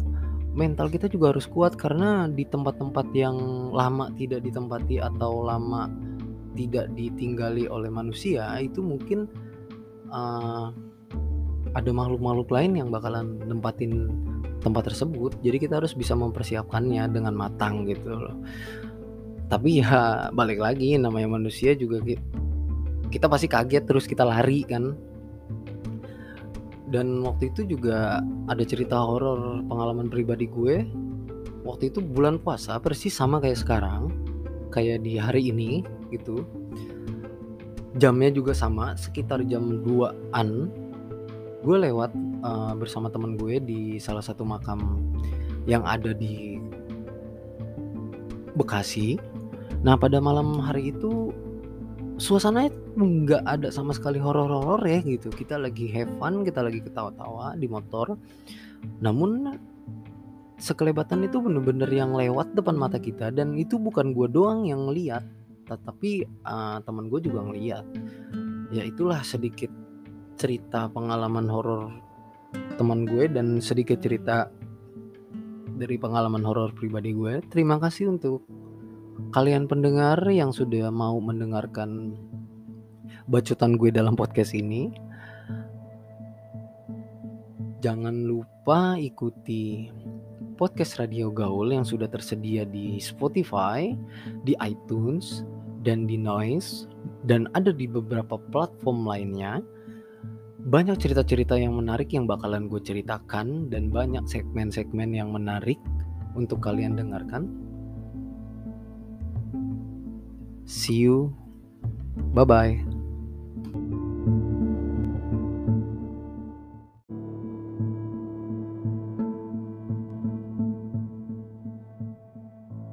mental 0.54 0.90
kita 0.90 1.06
juga 1.06 1.34
harus 1.34 1.46
kuat 1.46 1.78
karena 1.78 2.26
di 2.26 2.42
tempat-tempat 2.42 3.06
yang 3.14 3.36
lama 3.70 4.10
tidak 4.18 4.42
ditempati 4.42 4.98
atau 4.98 5.46
lama 5.46 5.86
tidak 6.58 6.90
ditinggali 6.98 7.70
oleh 7.70 7.90
manusia 7.92 8.46
itu 8.58 8.82
mungkin 8.82 9.30
uh, 10.10 10.74
ada 11.74 11.90
makhluk-makhluk 11.94 12.50
lain 12.50 12.78
yang 12.78 12.88
bakalan 12.90 13.38
nempatin 13.46 14.10
tempat 14.60 14.92
tersebut. 14.92 15.38
Jadi 15.40 15.56
kita 15.66 15.80
harus 15.80 15.96
bisa 15.96 16.12
mempersiapkannya 16.18 17.06
dengan 17.10 17.32
matang 17.32 17.86
gitu 17.88 18.10
loh. 18.12 18.36
Tapi 19.48 19.82
ya 19.82 19.90
balik 20.38 20.60
lagi 20.60 20.94
namanya 20.98 21.30
manusia 21.30 21.74
juga 21.74 22.02
kita 23.10 23.26
pasti 23.26 23.50
kaget 23.50 23.84
terus 23.86 24.06
kita 24.06 24.22
lari 24.26 24.66
kan. 24.66 24.94
Dan 26.90 27.22
waktu 27.22 27.54
itu 27.54 27.78
juga 27.78 28.18
ada 28.50 28.66
cerita 28.66 28.98
horor 28.98 29.62
pengalaman 29.70 30.10
pribadi 30.10 30.50
gue. 30.50 30.82
Waktu 31.62 31.94
itu 31.94 32.02
bulan 32.02 32.42
puasa 32.42 32.82
persis 32.82 33.14
sama 33.14 33.38
kayak 33.38 33.62
sekarang 33.62 34.10
kayak 34.74 35.06
di 35.06 35.14
hari 35.14 35.54
ini 35.54 35.86
gitu 36.12 36.44
jamnya 37.98 38.30
juga 38.30 38.54
sama 38.54 38.94
sekitar 38.94 39.42
jam 39.46 39.82
2an 39.82 40.70
gue 41.60 41.76
lewat 41.76 42.10
uh, 42.44 42.72
bersama 42.76 43.12
temen 43.12 43.36
gue 43.36 43.60
di 43.60 43.80
salah 44.00 44.24
satu 44.24 44.46
makam 44.46 45.00
yang 45.68 45.84
ada 45.84 46.16
di 46.16 46.56
Bekasi. 48.50 49.16
Nah 49.86 49.96
pada 49.96 50.20
malam 50.20 50.58
hari 50.60 50.92
itu 50.92 51.32
suasananya 52.20 52.74
nggak 52.98 53.42
ada 53.46 53.68
sama 53.72 53.94
sekali 53.96 54.20
horor-horor 54.20 54.82
ya 54.84 55.00
gitu. 55.00 55.32
Kita 55.32 55.56
lagi 55.56 55.88
have 55.94 56.10
fun, 56.20 56.42
kita 56.44 56.60
lagi 56.60 56.84
ketawa-tawa 56.84 57.56
di 57.56 57.70
motor. 57.70 58.18
Namun 59.00 59.56
sekelebatan 60.60 61.24
itu 61.24 61.40
bener-bener 61.40 61.88
yang 61.88 62.12
lewat 62.12 62.52
depan 62.52 62.76
mata 62.76 63.00
kita 63.00 63.32
dan 63.32 63.56
itu 63.56 63.80
bukan 63.80 64.12
gue 64.12 64.28
doang 64.28 64.68
yang 64.68 64.92
lihat, 64.92 65.24
tetapi 65.70 66.26
uh, 66.42 66.82
teman 66.82 67.06
gue 67.06 67.20
juga 67.22 67.46
ngeliat. 67.46 67.86
Ya 68.74 68.82
itulah 68.82 69.22
sedikit 69.22 69.70
cerita 70.34 70.90
pengalaman 70.90 71.46
horor 71.46 71.94
teman 72.74 73.06
gue 73.06 73.30
dan 73.30 73.62
sedikit 73.62 74.02
cerita 74.02 74.50
dari 75.78 75.96
pengalaman 75.96 76.42
horor 76.42 76.74
pribadi 76.74 77.14
gue. 77.14 77.38
Terima 77.48 77.78
kasih 77.78 78.10
untuk 78.10 78.42
kalian 79.30 79.70
pendengar 79.70 80.18
yang 80.26 80.50
sudah 80.50 80.90
mau 80.90 81.16
mendengarkan 81.22 82.18
bacotan 83.30 83.78
gue 83.78 83.94
dalam 83.94 84.18
podcast 84.18 84.52
ini. 84.58 84.90
Jangan 87.80 88.28
lupa 88.28 89.00
ikuti 89.00 89.88
podcast 90.60 91.00
Radio 91.00 91.32
Gaul 91.32 91.72
yang 91.72 91.88
sudah 91.88 92.04
tersedia 92.12 92.68
di 92.68 93.00
Spotify, 93.00 93.96
di 94.44 94.52
iTunes, 94.60 95.40
dan 95.80 96.04
di 96.04 96.20
Noise, 96.20 96.88
dan 97.24 97.48
ada 97.56 97.72
di 97.72 97.88
beberapa 97.88 98.36
platform 98.52 99.08
lainnya 99.08 99.64
banyak 100.60 101.00
cerita-cerita 101.00 101.56
yang 101.56 101.72
menarik 101.72 102.12
yang 102.12 102.28
bakalan 102.28 102.68
gue 102.68 102.84
ceritakan 102.84 103.72
dan 103.72 103.88
banyak 103.88 104.20
segmen-segmen 104.28 105.08
yang 105.16 105.32
menarik 105.32 105.80
untuk 106.36 106.60
kalian 106.60 107.00
dengarkan. 107.00 107.48
See 110.68 111.00
you. 111.00 111.32
Bye 112.36 112.44
bye. 112.44 112.76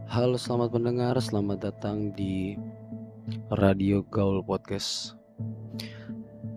Halo 0.08 0.34
selamat 0.34 0.74
pendengar, 0.74 1.14
selamat 1.22 1.58
datang 1.62 2.10
di 2.18 2.58
Radio 3.28 4.08
Gaul 4.08 4.40
Podcast 4.40 5.12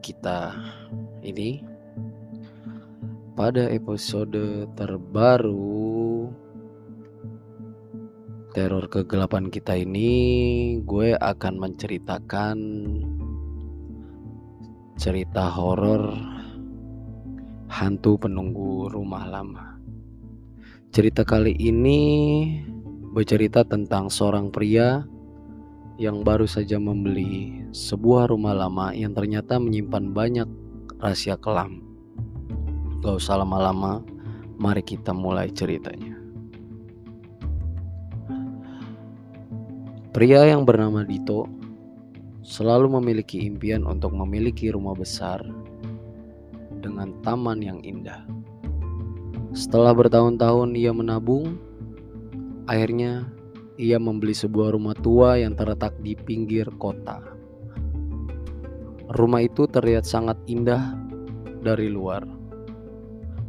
kita 0.06 0.54
ini 1.18 1.66
pada 3.34 3.66
episode 3.66 4.70
terbaru 4.78 6.30
teror 8.54 8.86
kegelapan 8.86 9.50
kita 9.50 9.82
ini 9.82 10.78
gue 10.86 11.18
akan 11.18 11.58
menceritakan 11.58 12.58
cerita 14.94 15.50
horor 15.50 16.14
hantu 17.66 18.14
penunggu 18.14 18.86
rumah 18.94 19.26
lama. 19.26 19.74
Cerita 20.94 21.26
kali 21.26 21.58
ini 21.58 21.98
bercerita 23.10 23.66
tentang 23.66 24.06
seorang 24.06 24.54
pria 24.54 25.02
yang 26.00 26.24
baru 26.24 26.48
saja 26.48 26.80
membeli 26.80 27.60
sebuah 27.76 28.32
rumah 28.32 28.56
lama 28.56 28.96
yang 28.96 29.12
ternyata 29.12 29.60
menyimpan 29.60 30.16
banyak 30.16 30.48
rahasia 30.96 31.36
kelam. 31.36 31.84
Gak 33.04 33.20
usah 33.20 33.44
lama-lama, 33.44 34.00
mari 34.56 34.80
kita 34.80 35.12
mulai 35.12 35.52
ceritanya. 35.52 36.16
Pria 40.16 40.48
yang 40.48 40.64
bernama 40.64 41.04
Dito 41.04 41.44
selalu 42.40 42.96
memiliki 42.96 43.44
impian 43.44 43.84
untuk 43.84 44.16
memiliki 44.16 44.72
rumah 44.72 44.96
besar 44.96 45.44
dengan 46.80 47.12
taman 47.20 47.60
yang 47.60 47.84
indah. 47.84 48.24
Setelah 49.52 49.92
bertahun-tahun 49.92 50.72
ia 50.80 50.96
menabung, 50.96 51.60
akhirnya 52.64 53.28
ia 53.80 53.96
membeli 53.96 54.36
sebuah 54.36 54.76
rumah 54.76 54.92
tua 54.92 55.40
yang 55.40 55.56
terletak 55.56 55.96
di 56.04 56.12
pinggir 56.12 56.68
kota. 56.76 57.24
Rumah 59.16 59.40
itu 59.40 59.64
terlihat 59.64 60.04
sangat 60.04 60.36
indah 60.44 61.00
dari 61.64 61.88
luar. 61.88 62.28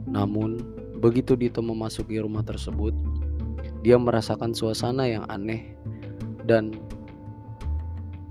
Namun, 0.08 0.64
begitu 1.04 1.36
Dito 1.36 1.60
memasuki 1.60 2.16
rumah 2.24 2.48
tersebut, 2.48 2.96
dia 3.84 4.00
merasakan 4.00 4.56
suasana 4.56 5.04
yang 5.04 5.28
aneh 5.28 5.76
dan 6.48 6.72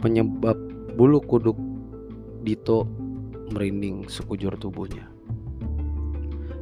penyebab 0.00 0.56
bulu 0.96 1.20
kuduk 1.20 1.60
Dito 2.40 2.88
merinding 3.52 4.08
sekujur 4.08 4.56
tubuhnya. 4.56 5.04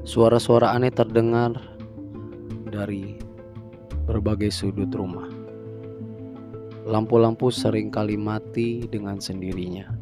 Suara-suara 0.03 0.75
aneh 0.75 0.91
terdengar 0.91 1.55
dari 2.67 3.28
berbagai 4.09 4.49
sudut 4.49 4.89
rumah. 4.97 5.29
lampu-lampu 6.89 7.53
sering 7.53 7.93
kali 7.93 8.17
mati 8.17 8.89
dengan 8.89 9.21
sendirinya. 9.21 9.93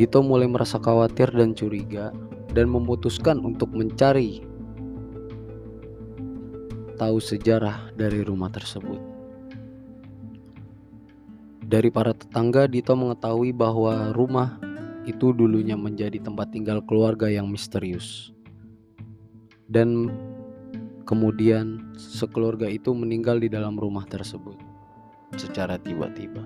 Dito 0.00 0.24
mulai 0.24 0.48
merasa 0.48 0.80
khawatir 0.80 1.28
dan 1.28 1.52
curiga 1.52 2.08
dan 2.56 2.72
memutuskan 2.72 3.44
untuk 3.44 3.68
mencari 3.76 4.40
tahu 6.96 7.20
sejarah 7.20 7.92
dari 7.92 8.24
rumah 8.24 8.48
tersebut. 8.48 8.96
Dari 11.68 11.92
para 11.92 12.16
tetangga, 12.16 12.64
Dito 12.64 12.96
mengetahui 12.96 13.52
bahwa 13.52 14.08
rumah 14.16 14.56
itu 15.04 15.36
dulunya 15.36 15.76
menjadi 15.76 16.16
tempat 16.16 16.48
tinggal 16.48 16.80
keluarga 16.80 17.28
yang 17.28 17.52
misterius. 17.52 18.32
Dan 19.68 20.08
kemudian 21.04 21.92
sekeluarga 21.96 22.68
itu 22.68 22.92
meninggal 22.96 23.40
di 23.40 23.52
dalam 23.52 23.76
rumah 23.76 24.08
tersebut 24.08 24.56
secara 25.36 25.76
tiba-tiba. 25.76 26.44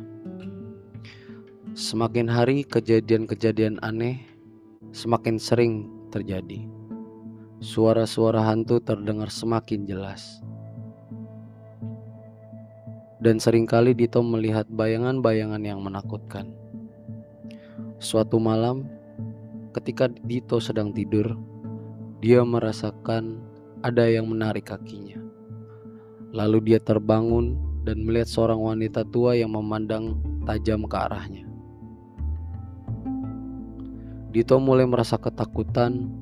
Semakin 1.78 2.26
hari 2.26 2.66
kejadian-kejadian 2.66 3.78
aneh 3.86 4.18
semakin 4.90 5.38
sering 5.38 5.86
terjadi. 6.10 6.66
Suara-suara 7.58 8.42
hantu 8.42 8.82
terdengar 8.82 9.30
semakin 9.30 9.86
jelas. 9.86 10.42
Dan 13.18 13.42
sering 13.42 13.66
kali 13.66 13.98
Dito 13.98 14.22
melihat 14.22 14.70
bayangan-bayangan 14.70 15.62
yang 15.62 15.82
menakutkan. 15.82 16.54
Suatu 17.98 18.38
malam, 18.38 18.86
ketika 19.74 20.06
Dito 20.06 20.62
sedang 20.62 20.94
tidur, 20.94 21.34
dia 22.22 22.46
merasakan 22.46 23.42
ada 23.82 24.04
yang 24.10 24.26
menarik 24.26 24.70
kakinya. 24.70 25.20
Lalu 26.34 26.72
dia 26.72 26.80
terbangun 26.82 27.56
dan 27.86 28.04
melihat 28.04 28.28
seorang 28.28 28.60
wanita 28.60 29.06
tua 29.08 29.38
yang 29.38 29.54
memandang 29.54 30.20
tajam 30.44 30.84
ke 30.84 30.96
arahnya. 30.96 31.44
Dito 34.28 34.60
mulai 34.60 34.84
merasa 34.84 35.16
ketakutan 35.16 36.12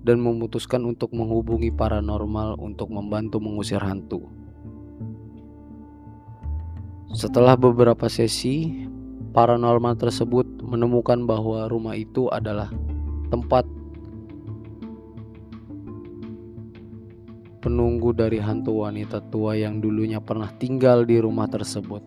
dan 0.00 0.16
memutuskan 0.24 0.80
untuk 0.88 1.12
menghubungi 1.12 1.68
paranormal 1.68 2.56
untuk 2.56 2.88
membantu 2.88 3.36
mengusir 3.36 3.84
hantu. 3.84 4.24
Setelah 7.12 7.56
beberapa 7.56 8.08
sesi, 8.08 8.88
paranormal 9.36 10.00
tersebut 10.00 10.48
menemukan 10.64 11.28
bahwa 11.28 11.68
rumah 11.68 11.96
itu 11.96 12.32
adalah 12.32 12.72
tempat 13.28 13.68
penunggu 17.58 18.14
dari 18.14 18.38
hantu 18.38 18.86
wanita 18.86 19.22
tua 19.28 19.58
yang 19.58 19.82
dulunya 19.82 20.22
pernah 20.22 20.50
tinggal 20.56 21.02
di 21.02 21.18
rumah 21.18 21.50
tersebut. 21.50 22.00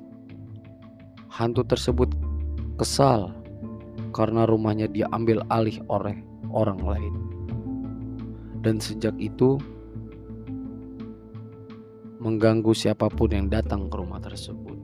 Hantu 1.32 1.64
tersebut 1.68 2.12
kesal 2.80 3.36
karena 4.12 4.48
rumahnya 4.48 4.88
diambil 4.88 5.44
alih 5.52 5.80
oleh 5.92 6.18
orang 6.52 6.80
lain. 6.80 7.14
Dan 8.62 8.78
sejak 8.80 9.16
itu 9.18 9.58
mengganggu 12.22 12.72
siapa 12.78 13.10
pun 13.10 13.34
yang 13.34 13.48
datang 13.50 13.90
ke 13.90 13.96
rumah 13.98 14.22
tersebut. 14.22 14.78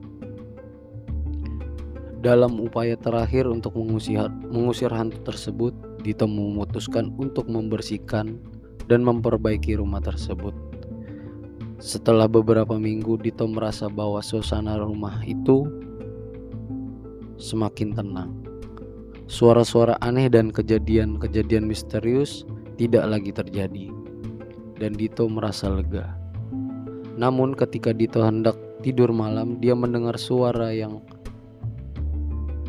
Dalam 2.18 2.58
upaya 2.58 2.98
terakhir 2.98 3.46
untuk 3.46 3.78
mengusir, 3.78 4.26
mengusir 4.50 4.90
hantu 4.90 5.22
tersebut, 5.22 5.70
Dito 5.98 6.30
memutuskan 6.30 7.10
untuk 7.18 7.50
membersihkan 7.50 8.38
dan 8.88 9.04
memperbaiki 9.04 9.76
rumah 9.76 10.00
tersebut. 10.00 10.56
Setelah 11.78 12.26
beberapa 12.26 12.74
minggu, 12.74 13.22
Dito 13.22 13.46
merasa 13.46 13.86
bahwa 13.86 14.18
suasana 14.18 14.82
rumah 14.82 15.22
itu 15.22 15.68
semakin 17.38 17.94
tenang. 17.94 18.34
Suara-suara 19.30 19.94
aneh 20.02 20.26
dan 20.26 20.50
kejadian-kejadian 20.50 21.70
misterius 21.70 22.42
tidak 22.74 23.06
lagi 23.06 23.30
terjadi, 23.30 23.94
dan 24.82 24.96
Dito 24.98 25.30
merasa 25.30 25.70
lega. 25.70 26.18
Namun, 27.14 27.54
ketika 27.54 27.94
Dito 27.94 28.26
hendak 28.26 28.58
tidur 28.82 29.14
malam, 29.14 29.62
dia 29.62 29.78
mendengar 29.78 30.18
suara 30.18 30.74
yang 30.74 30.98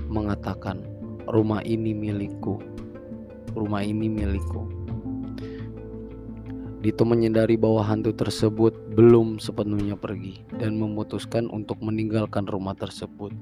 mengatakan, 0.05 0.86
"Rumah 1.25 1.65
ini 1.65 1.97
milikku. 1.97 2.62
Rumah 3.58 3.82
ini 3.82 4.05
milikku." 4.05 4.79
Dito 6.80 7.04
menyadari 7.04 7.60
bahwa 7.60 7.84
hantu 7.84 8.15
tersebut 8.15 8.72
belum 8.96 9.36
sepenuhnya 9.44 10.00
pergi 10.00 10.48
dan 10.56 10.80
memutuskan 10.80 11.52
untuk 11.52 11.84
meninggalkan 11.84 12.48
rumah 12.48 12.72
tersebut. 12.72 13.36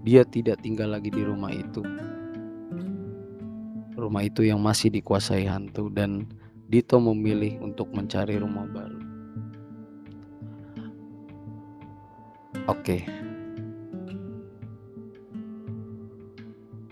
Dia 0.00 0.24
tidak 0.24 0.64
tinggal 0.64 0.96
lagi 0.96 1.12
di 1.12 1.20
rumah 1.20 1.52
itu. 1.52 1.84
Rumah 4.00 4.24
itu 4.24 4.48
yang 4.48 4.64
masih 4.64 4.88
dikuasai 4.88 5.44
hantu 5.44 5.92
dan 5.92 6.24
Dito 6.72 6.96
memilih 6.96 7.60
untuk 7.60 7.92
mencari 7.92 8.40
rumah 8.40 8.64
baru. 8.64 8.96
Oke. 12.64 13.04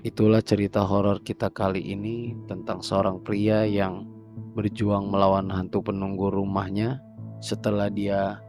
Itulah 0.04 0.44
cerita 0.44 0.84
horor 0.84 1.24
kita 1.24 1.48
kali 1.48 1.80
ini 1.96 2.36
tentang 2.44 2.84
seorang 2.84 3.24
pria 3.24 3.64
yang 3.64 4.19
berjuang 4.56 5.08
melawan 5.08 5.50
hantu 5.50 5.84
penunggu 5.84 6.30
rumahnya 6.30 6.98
setelah 7.40 7.88
dia 7.88 8.42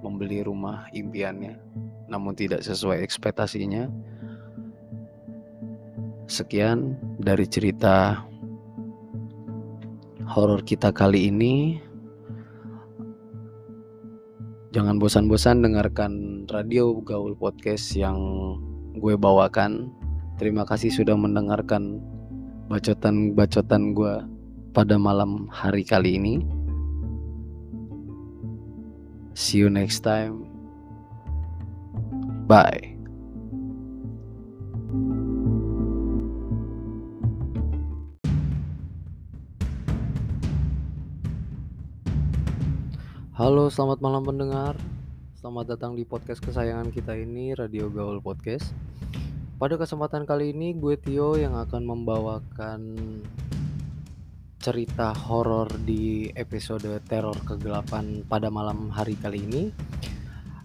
membeli 0.00 0.46
rumah 0.46 0.86
impiannya 0.94 1.58
namun 2.08 2.32
tidak 2.32 2.64
sesuai 2.64 3.04
ekspektasinya. 3.04 3.86
Sekian 6.28 6.96
dari 7.20 7.44
cerita 7.48 8.24
horor 10.28 10.64
kita 10.64 10.92
kali 10.92 11.28
ini. 11.28 11.80
Jangan 14.72 15.00
bosan-bosan 15.00 15.64
dengarkan 15.64 16.44
radio 16.52 17.00
Gaul 17.00 17.32
Podcast 17.32 17.96
yang 17.96 18.20
gue 19.00 19.16
bawakan 19.16 19.88
Terima 20.38 20.62
kasih 20.62 20.94
sudah 20.94 21.18
mendengarkan 21.18 21.98
bacotan-bacotan 22.70 23.90
gue 23.90 24.14
pada 24.78 24.94
malam 24.94 25.50
hari 25.50 25.82
kali 25.82 26.22
ini. 26.22 26.38
See 29.34 29.58
you 29.58 29.66
next 29.66 30.06
time. 30.06 30.46
Bye. 32.46 32.94
Halo, 43.34 43.66
selamat 43.74 43.98
malam 43.98 44.22
pendengar. 44.22 44.78
Selamat 45.42 45.74
datang 45.74 45.98
di 45.98 46.06
podcast 46.06 46.38
kesayangan 46.38 46.94
kita 46.94 47.18
ini, 47.18 47.50
Radio 47.58 47.90
Gaul 47.90 48.22
Podcast. 48.22 48.70
Pada 49.58 49.74
kesempatan 49.74 50.22
kali 50.22 50.54
ini 50.54 50.70
gue 50.78 50.94
Tio 50.94 51.34
yang 51.34 51.58
akan 51.58 51.82
membawakan 51.82 52.94
cerita 54.58 55.14
horor 55.14 55.70
di 55.86 56.34
episode 56.34 56.90
teror 57.06 57.38
kegelapan 57.46 58.26
pada 58.26 58.50
malam 58.50 58.90
hari 58.90 59.14
kali 59.14 59.46
ini. 59.46 59.62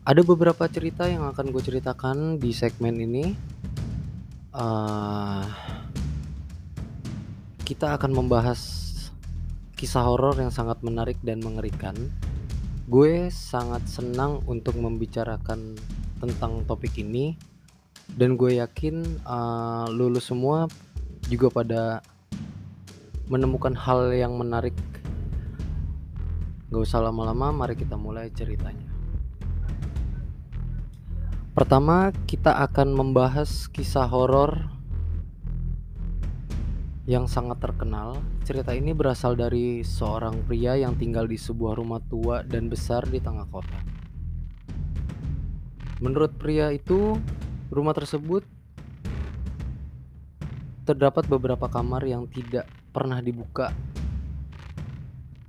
Ada 0.03 0.25
beberapa 0.25 0.65
cerita 0.67 1.07
yang 1.07 1.29
akan 1.29 1.53
gue 1.53 1.63
ceritakan 1.63 2.17
di 2.41 2.51
segmen 2.51 2.97
ini. 2.99 3.25
Uh, 4.53 5.45
kita 7.63 7.95
akan 7.95 8.11
membahas 8.11 8.59
kisah 9.77 10.03
horor 10.03 10.35
yang 10.35 10.51
sangat 10.51 10.81
menarik 10.83 11.17
dan 11.23 11.39
mengerikan. 11.39 11.95
Gue 12.89 13.31
sangat 13.31 13.87
senang 13.87 14.43
untuk 14.49 14.75
membicarakan 14.75 15.79
tentang 16.19 16.67
topik 16.67 16.99
ini 16.99 17.39
dan 18.11 18.35
gue 18.35 18.59
yakin 18.59 19.23
uh, 19.23 19.87
lulus 19.87 20.27
semua 20.27 20.67
juga 21.31 21.47
pada 21.47 22.03
menemukan 23.29 23.75
hal 23.75 24.11
yang 24.11 24.35
menarik. 24.35 24.75
Gak 26.73 26.83
usah 26.83 27.03
lama-lama 27.03 27.53
mari 27.53 27.77
kita 27.77 27.99
mulai 27.99 28.33
ceritanya. 28.33 28.89
Pertama 31.53 32.09
kita 32.25 32.57
akan 32.65 32.97
membahas 32.97 33.69
kisah 33.69 34.09
horor 34.09 34.73
yang 37.05 37.29
sangat 37.29 37.61
terkenal. 37.61 38.23
Cerita 38.41 38.73
ini 38.73 38.95
berasal 38.95 39.37
dari 39.37 39.85
seorang 39.85 40.43
pria 40.49 40.79
yang 40.79 40.97
tinggal 40.97 41.29
di 41.29 41.37
sebuah 41.37 41.77
rumah 41.77 42.01
tua 42.09 42.41
dan 42.41 42.67
besar 42.71 43.05
di 43.05 43.21
tengah 43.21 43.45
kota. 43.53 43.79
Menurut 46.01 46.35
pria 46.35 46.73
itu 46.73 47.15
Rumah 47.73 47.97
tersebut 47.97 48.45
terdapat 50.85 51.25
beberapa 51.25 51.65
kamar 51.65 52.05
yang 52.05 52.29
tidak 52.29 52.69
pernah 52.93 53.17
dibuka 53.25 53.73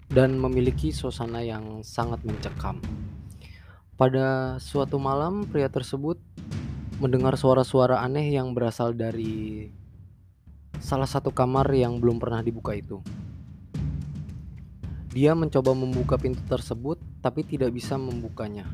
dan 0.09 0.41
memiliki 0.41 0.89
suasana 0.97 1.45
yang 1.45 1.85
sangat 1.85 2.25
mencekam. 2.25 2.81
Pada 3.95 4.57
suatu 4.59 4.97
malam, 4.97 5.47
pria 5.47 5.69
tersebut 5.69 6.19
mendengar 6.99 7.37
suara-suara 7.37 8.01
aneh 8.01 8.33
yang 8.33 8.57
berasal 8.57 8.97
dari 8.97 9.69
salah 10.81 11.07
satu 11.07 11.31
kamar 11.31 11.69
yang 11.77 12.01
belum 12.01 12.19
pernah 12.19 12.41
dibuka 12.41 12.73
itu. 12.75 13.05
Dia 15.15 15.37
mencoba 15.39 15.77
membuka 15.79 16.19
pintu 16.19 16.43
tersebut, 16.51 16.99
tapi 17.23 17.47
tidak 17.47 17.71
bisa 17.71 17.95
membukanya. 17.95 18.67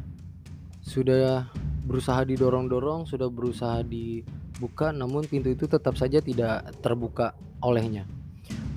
Sudah 0.80 1.52
berusaha 1.84 2.24
didorong-dorong, 2.24 3.04
sudah 3.04 3.28
berusaha 3.28 3.84
dibuka, 3.84 4.88
namun 4.88 5.28
pintu 5.28 5.52
itu 5.52 5.68
tetap 5.68 6.00
saja 6.00 6.24
tidak 6.24 6.64
terbuka 6.80 7.36
olehnya. 7.60 8.08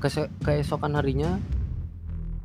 Keesokan 0.04 1.00
harinya, 1.00 1.40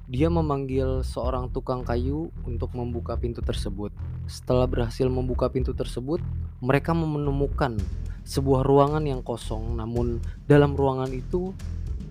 dia 0.07 0.31
memanggil 0.31 1.03
seorang 1.03 1.51
tukang 1.51 1.83
kayu 1.83 2.31
untuk 2.47 2.71
membuka 2.79 3.19
pintu 3.19 3.43
tersebut. 3.43 3.91
Setelah 4.31 4.71
berhasil 4.71 5.11
membuka 5.11 5.51
pintu 5.51 5.75
tersebut, 5.75 6.23
mereka 6.63 6.95
menemukan 6.95 7.75
sebuah 8.23 8.63
ruangan 8.63 9.03
yang 9.11 9.27
kosong, 9.27 9.75
namun 9.75 10.23
dalam 10.47 10.79
ruangan 10.79 11.11
itu 11.11 11.51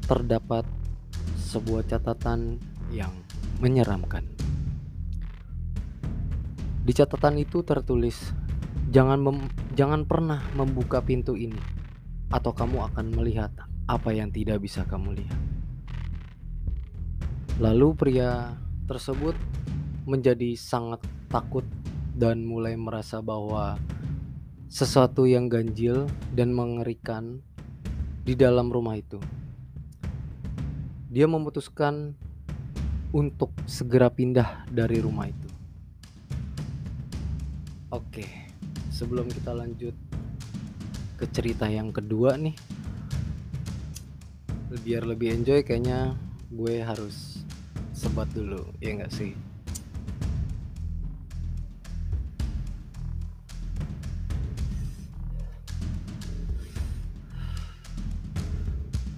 terdapat 0.04 0.68
sebuah 1.40 1.88
catatan 1.88 2.60
yang 2.92 3.16
menyeramkan. 3.64 4.28
Di 6.84 6.92
catatan 6.92 7.40
itu 7.40 7.64
tertulis, 7.64 8.36
"Jangan 8.92 9.24
mem 9.24 9.48
jangan 9.80 10.04
pernah 10.04 10.44
membuka 10.60 11.00
pintu 11.00 11.40
ini, 11.40 11.60
atau 12.36 12.52
kamu 12.52 12.92
akan 12.92 13.16
melihat 13.16 13.56
apa 13.88 14.12
yang 14.12 14.30
tidak 14.30 14.62
bisa 14.62 14.84
kamu 14.84 15.18
lihat." 15.18 15.42
Lalu 17.58 17.98
pria 17.98 18.54
tersebut 18.86 19.34
menjadi 20.06 20.54
sangat 20.54 21.02
takut 21.28 21.66
dan 22.14 22.46
mulai 22.46 22.78
merasa 22.78 23.20
bahwa 23.20 23.82
sesuatu 24.68 25.26
yang 25.26 25.50
ganjil 25.50 26.06
dan 26.38 26.54
mengerikan 26.54 27.42
di 28.28 28.36
dalam 28.36 28.70
rumah 28.70 29.00
itu. 29.00 29.18
Dia 31.08 31.26
memutuskan 31.26 32.14
untuk 33.16 33.56
segera 33.64 34.12
pindah 34.12 34.68
dari 34.68 35.00
rumah 35.00 35.32
itu. 35.32 35.50
Oke, 37.88 38.28
sebelum 38.92 39.32
kita 39.32 39.56
lanjut 39.56 39.96
ke 41.16 41.26
cerita 41.32 41.72
yang 41.72 41.96
kedua 41.96 42.36
nih, 42.36 42.54
biar 44.68 45.08
lebih 45.08 45.32
enjoy 45.32 45.64
kayaknya 45.64 46.20
gue 46.52 46.84
harus 46.84 47.40
sebat 47.96 48.28
dulu 48.36 48.68
ya 48.84 49.00
enggak 49.00 49.12
sih 49.16 49.32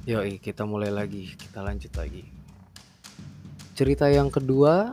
Yoi, 0.10 0.42
kita 0.42 0.66
mulai 0.66 0.90
lagi, 0.90 1.38
kita 1.38 1.62
lanjut 1.62 1.94
lagi. 1.94 2.26
Cerita 3.78 4.10
yang 4.10 4.34
kedua 4.34 4.90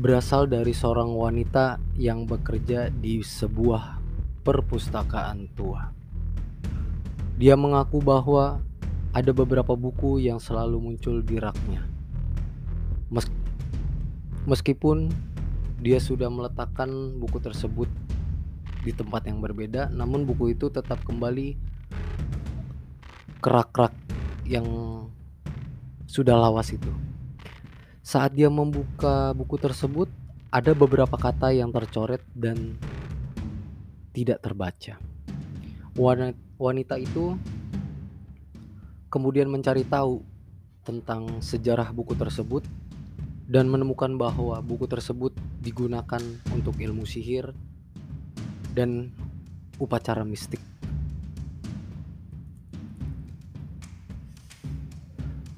berasal 0.00 0.48
dari 0.48 0.72
seorang 0.72 1.12
wanita 1.12 1.76
yang 2.00 2.24
bekerja 2.24 2.88
di 2.88 3.20
sebuah 3.20 4.00
perpustakaan 4.40 5.52
tua. 5.52 6.03
Dia 7.34 7.58
mengaku 7.58 7.98
bahwa 7.98 8.62
ada 9.14 9.30
beberapa 9.30 9.74
buku 9.74 10.22
yang 10.22 10.38
selalu 10.38 10.78
muncul 10.78 11.18
di 11.22 11.38
raknya. 11.38 11.82
Mes 13.10 13.26
meskipun 14.46 15.10
dia 15.82 15.98
sudah 15.98 16.30
meletakkan 16.30 17.18
buku 17.18 17.38
tersebut 17.42 17.90
di 18.86 18.92
tempat 18.92 19.26
yang 19.26 19.40
berbeda, 19.42 19.90
namun 19.90 20.28
buku 20.28 20.54
itu 20.54 20.70
tetap 20.70 21.00
kembali 21.02 21.56
ke 23.40 23.48
rak-rak 23.48 23.92
yang 24.44 24.66
sudah 26.04 26.36
lawas 26.36 26.70
itu. 26.70 26.92
Saat 28.04 28.36
dia 28.36 28.52
membuka 28.52 29.32
buku 29.32 29.56
tersebut, 29.56 30.12
ada 30.52 30.76
beberapa 30.76 31.16
kata 31.16 31.50
yang 31.50 31.72
tercoret 31.72 32.22
dan 32.36 32.76
tidak 34.14 34.38
terbaca. 34.44 35.00
Wanita 36.54 36.94
itu 37.02 37.34
kemudian 39.10 39.50
mencari 39.50 39.82
tahu 39.86 40.22
tentang 40.84 41.42
sejarah 41.42 41.90
buku 41.90 42.14
tersebut 42.14 42.62
dan 43.48 43.68
menemukan 43.68 44.14
bahwa 44.16 44.60
buku 44.60 44.88
tersebut 44.88 45.34
digunakan 45.60 46.20
untuk 46.52 46.76
ilmu 46.80 47.04
sihir 47.04 47.52
dan 48.74 49.12
upacara 49.80 50.22
mistik. 50.22 50.60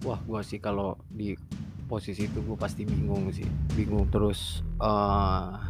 Wah, 0.06 0.22
gua 0.22 0.46
sih 0.46 0.62
kalau 0.62 0.94
di 1.10 1.34
posisi 1.86 2.26
itu 2.26 2.42
gue 2.42 2.58
pasti 2.58 2.82
bingung 2.82 3.30
sih, 3.30 3.46
bingung 3.74 4.10
terus 4.10 4.62
uh, 4.82 5.65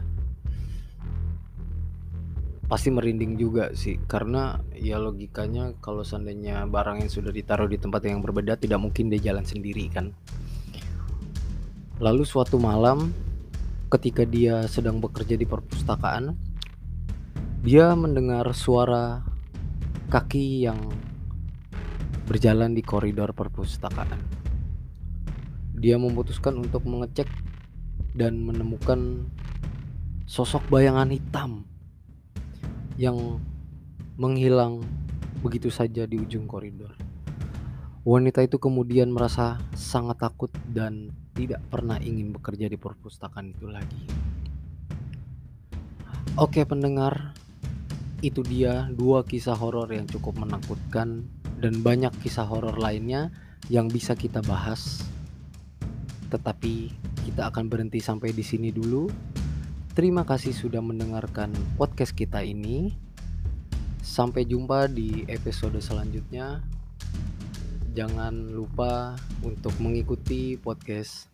pasti 2.66 2.90
merinding 2.90 3.38
juga 3.38 3.70
sih. 3.72 3.98
Karena 4.06 4.58
ya 4.74 4.98
logikanya 4.98 5.78
kalau 5.78 6.02
seandainya 6.02 6.66
barang 6.66 7.06
yang 7.06 7.10
sudah 7.10 7.30
ditaruh 7.30 7.70
di 7.70 7.78
tempat 7.78 8.06
yang 8.06 8.22
berbeda 8.22 8.58
tidak 8.58 8.82
mungkin 8.82 9.10
dia 9.10 9.32
jalan 9.32 9.46
sendiri 9.46 9.86
kan? 9.90 10.10
Lalu 12.02 12.28
suatu 12.28 12.60
malam 12.60 13.14
ketika 13.88 14.26
dia 14.26 14.66
sedang 14.66 14.98
bekerja 14.98 15.38
di 15.38 15.46
perpustakaan 15.46 16.34
dia 17.62 17.94
mendengar 17.98 18.46
suara 18.54 19.22
kaki 20.10 20.66
yang 20.66 20.78
berjalan 22.26 22.74
di 22.74 22.82
koridor 22.82 23.34
perpustakaan. 23.34 24.18
Dia 25.74 25.98
memutuskan 25.98 26.58
untuk 26.58 26.86
mengecek 26.86 27.26
dan 28.14 28.38
menemukan 28.42 29.26
sosok 30.26 30.66
bayangan 30.70 31.10
hitam 31.10 31.66
yang 32.96 33.40
menghilang 34.16 34.80
begitu 35.44 35.68
saja 35.68 36.08
di 36.08 36.16
ujung 36.16 36.48
koridor. 36.48 36.96
Wanita 38.06 38.40
itu 38.46 38.56
kemudian 38.56 39.10
merasa 39.10 39.58
sangat 39.74 40.22
takut 40.22 40.50
dan 40.70 41.10
tidak 41.36 41.60
pernah 41.68 42.00
ingin 42.00 42.32
bekerja 42.32 42.70
di 42.70 42.78
perpustakaan 42.80 43.52
itu 43.52 43.66
lagi. 43.68 44.04
Oke 46.36 46.64
pendengar, 46.68 47.34
itu 48.24 48.40
dia 48.44 48.88
dua 48.92 49.24
kisah 49.24 49.56
horor 49.56 49.88
yang 49.92 50.08
cukup 50.08 50.40
menakutkan 50.40 51.28
dan 51.60 51.74
banyak 51.84 52.12
kisah 52.24 52.44
horor 52.48 52.76
lainnya 52.76 53.32
yang 53.68 53.88
bisa 53.88 54.16
kita 54.16 54.40
bahas. 54.44 55.04
Tetapi 56.32 56.92
kita 57.28 57.50
akan 57.52 57.66
berhenti 57.66 58.00
sampai 58.00 58.30
di 58.32 58.44
sini 58.44 58.70
dulu. 58.70 59.08
Terima 59.96 60.28
kasih 60.28 60.52
sudah 60.52 60.84
mendengarkan 60.84 61.56
podcast 61.80 62.12
kita 62.12 62.44
ini. 62.44 62.92
Sampai 64.04 64.44
jumpa 64.44 64.92
di 64.92 65.24
episode 65.24 65.80
selanjutnya. 65.80 66.60
Jangan 67.96 68.52
lupa 68.52 69.16
untuk 69.40 69.72
mengikuti 69.80 70.60
podcast 70.60 71.32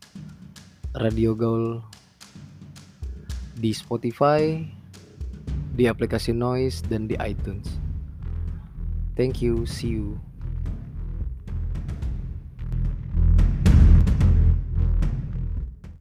Radio 0.95 1.35
Gaul 1.35 1.83
di 3.59 3.75
Spotify, 3.75 4.63
di 5.75 5.91
aplikasi 5.91 6.31
Noise, 6.31 6.87
dan 6.87 7.11
di 7.11 7.19
iTunes. 7.19 7.67
Thank 9.19 9.43
you, 9.43 9.67
see 9.67 9.99
you. 9.99 10.23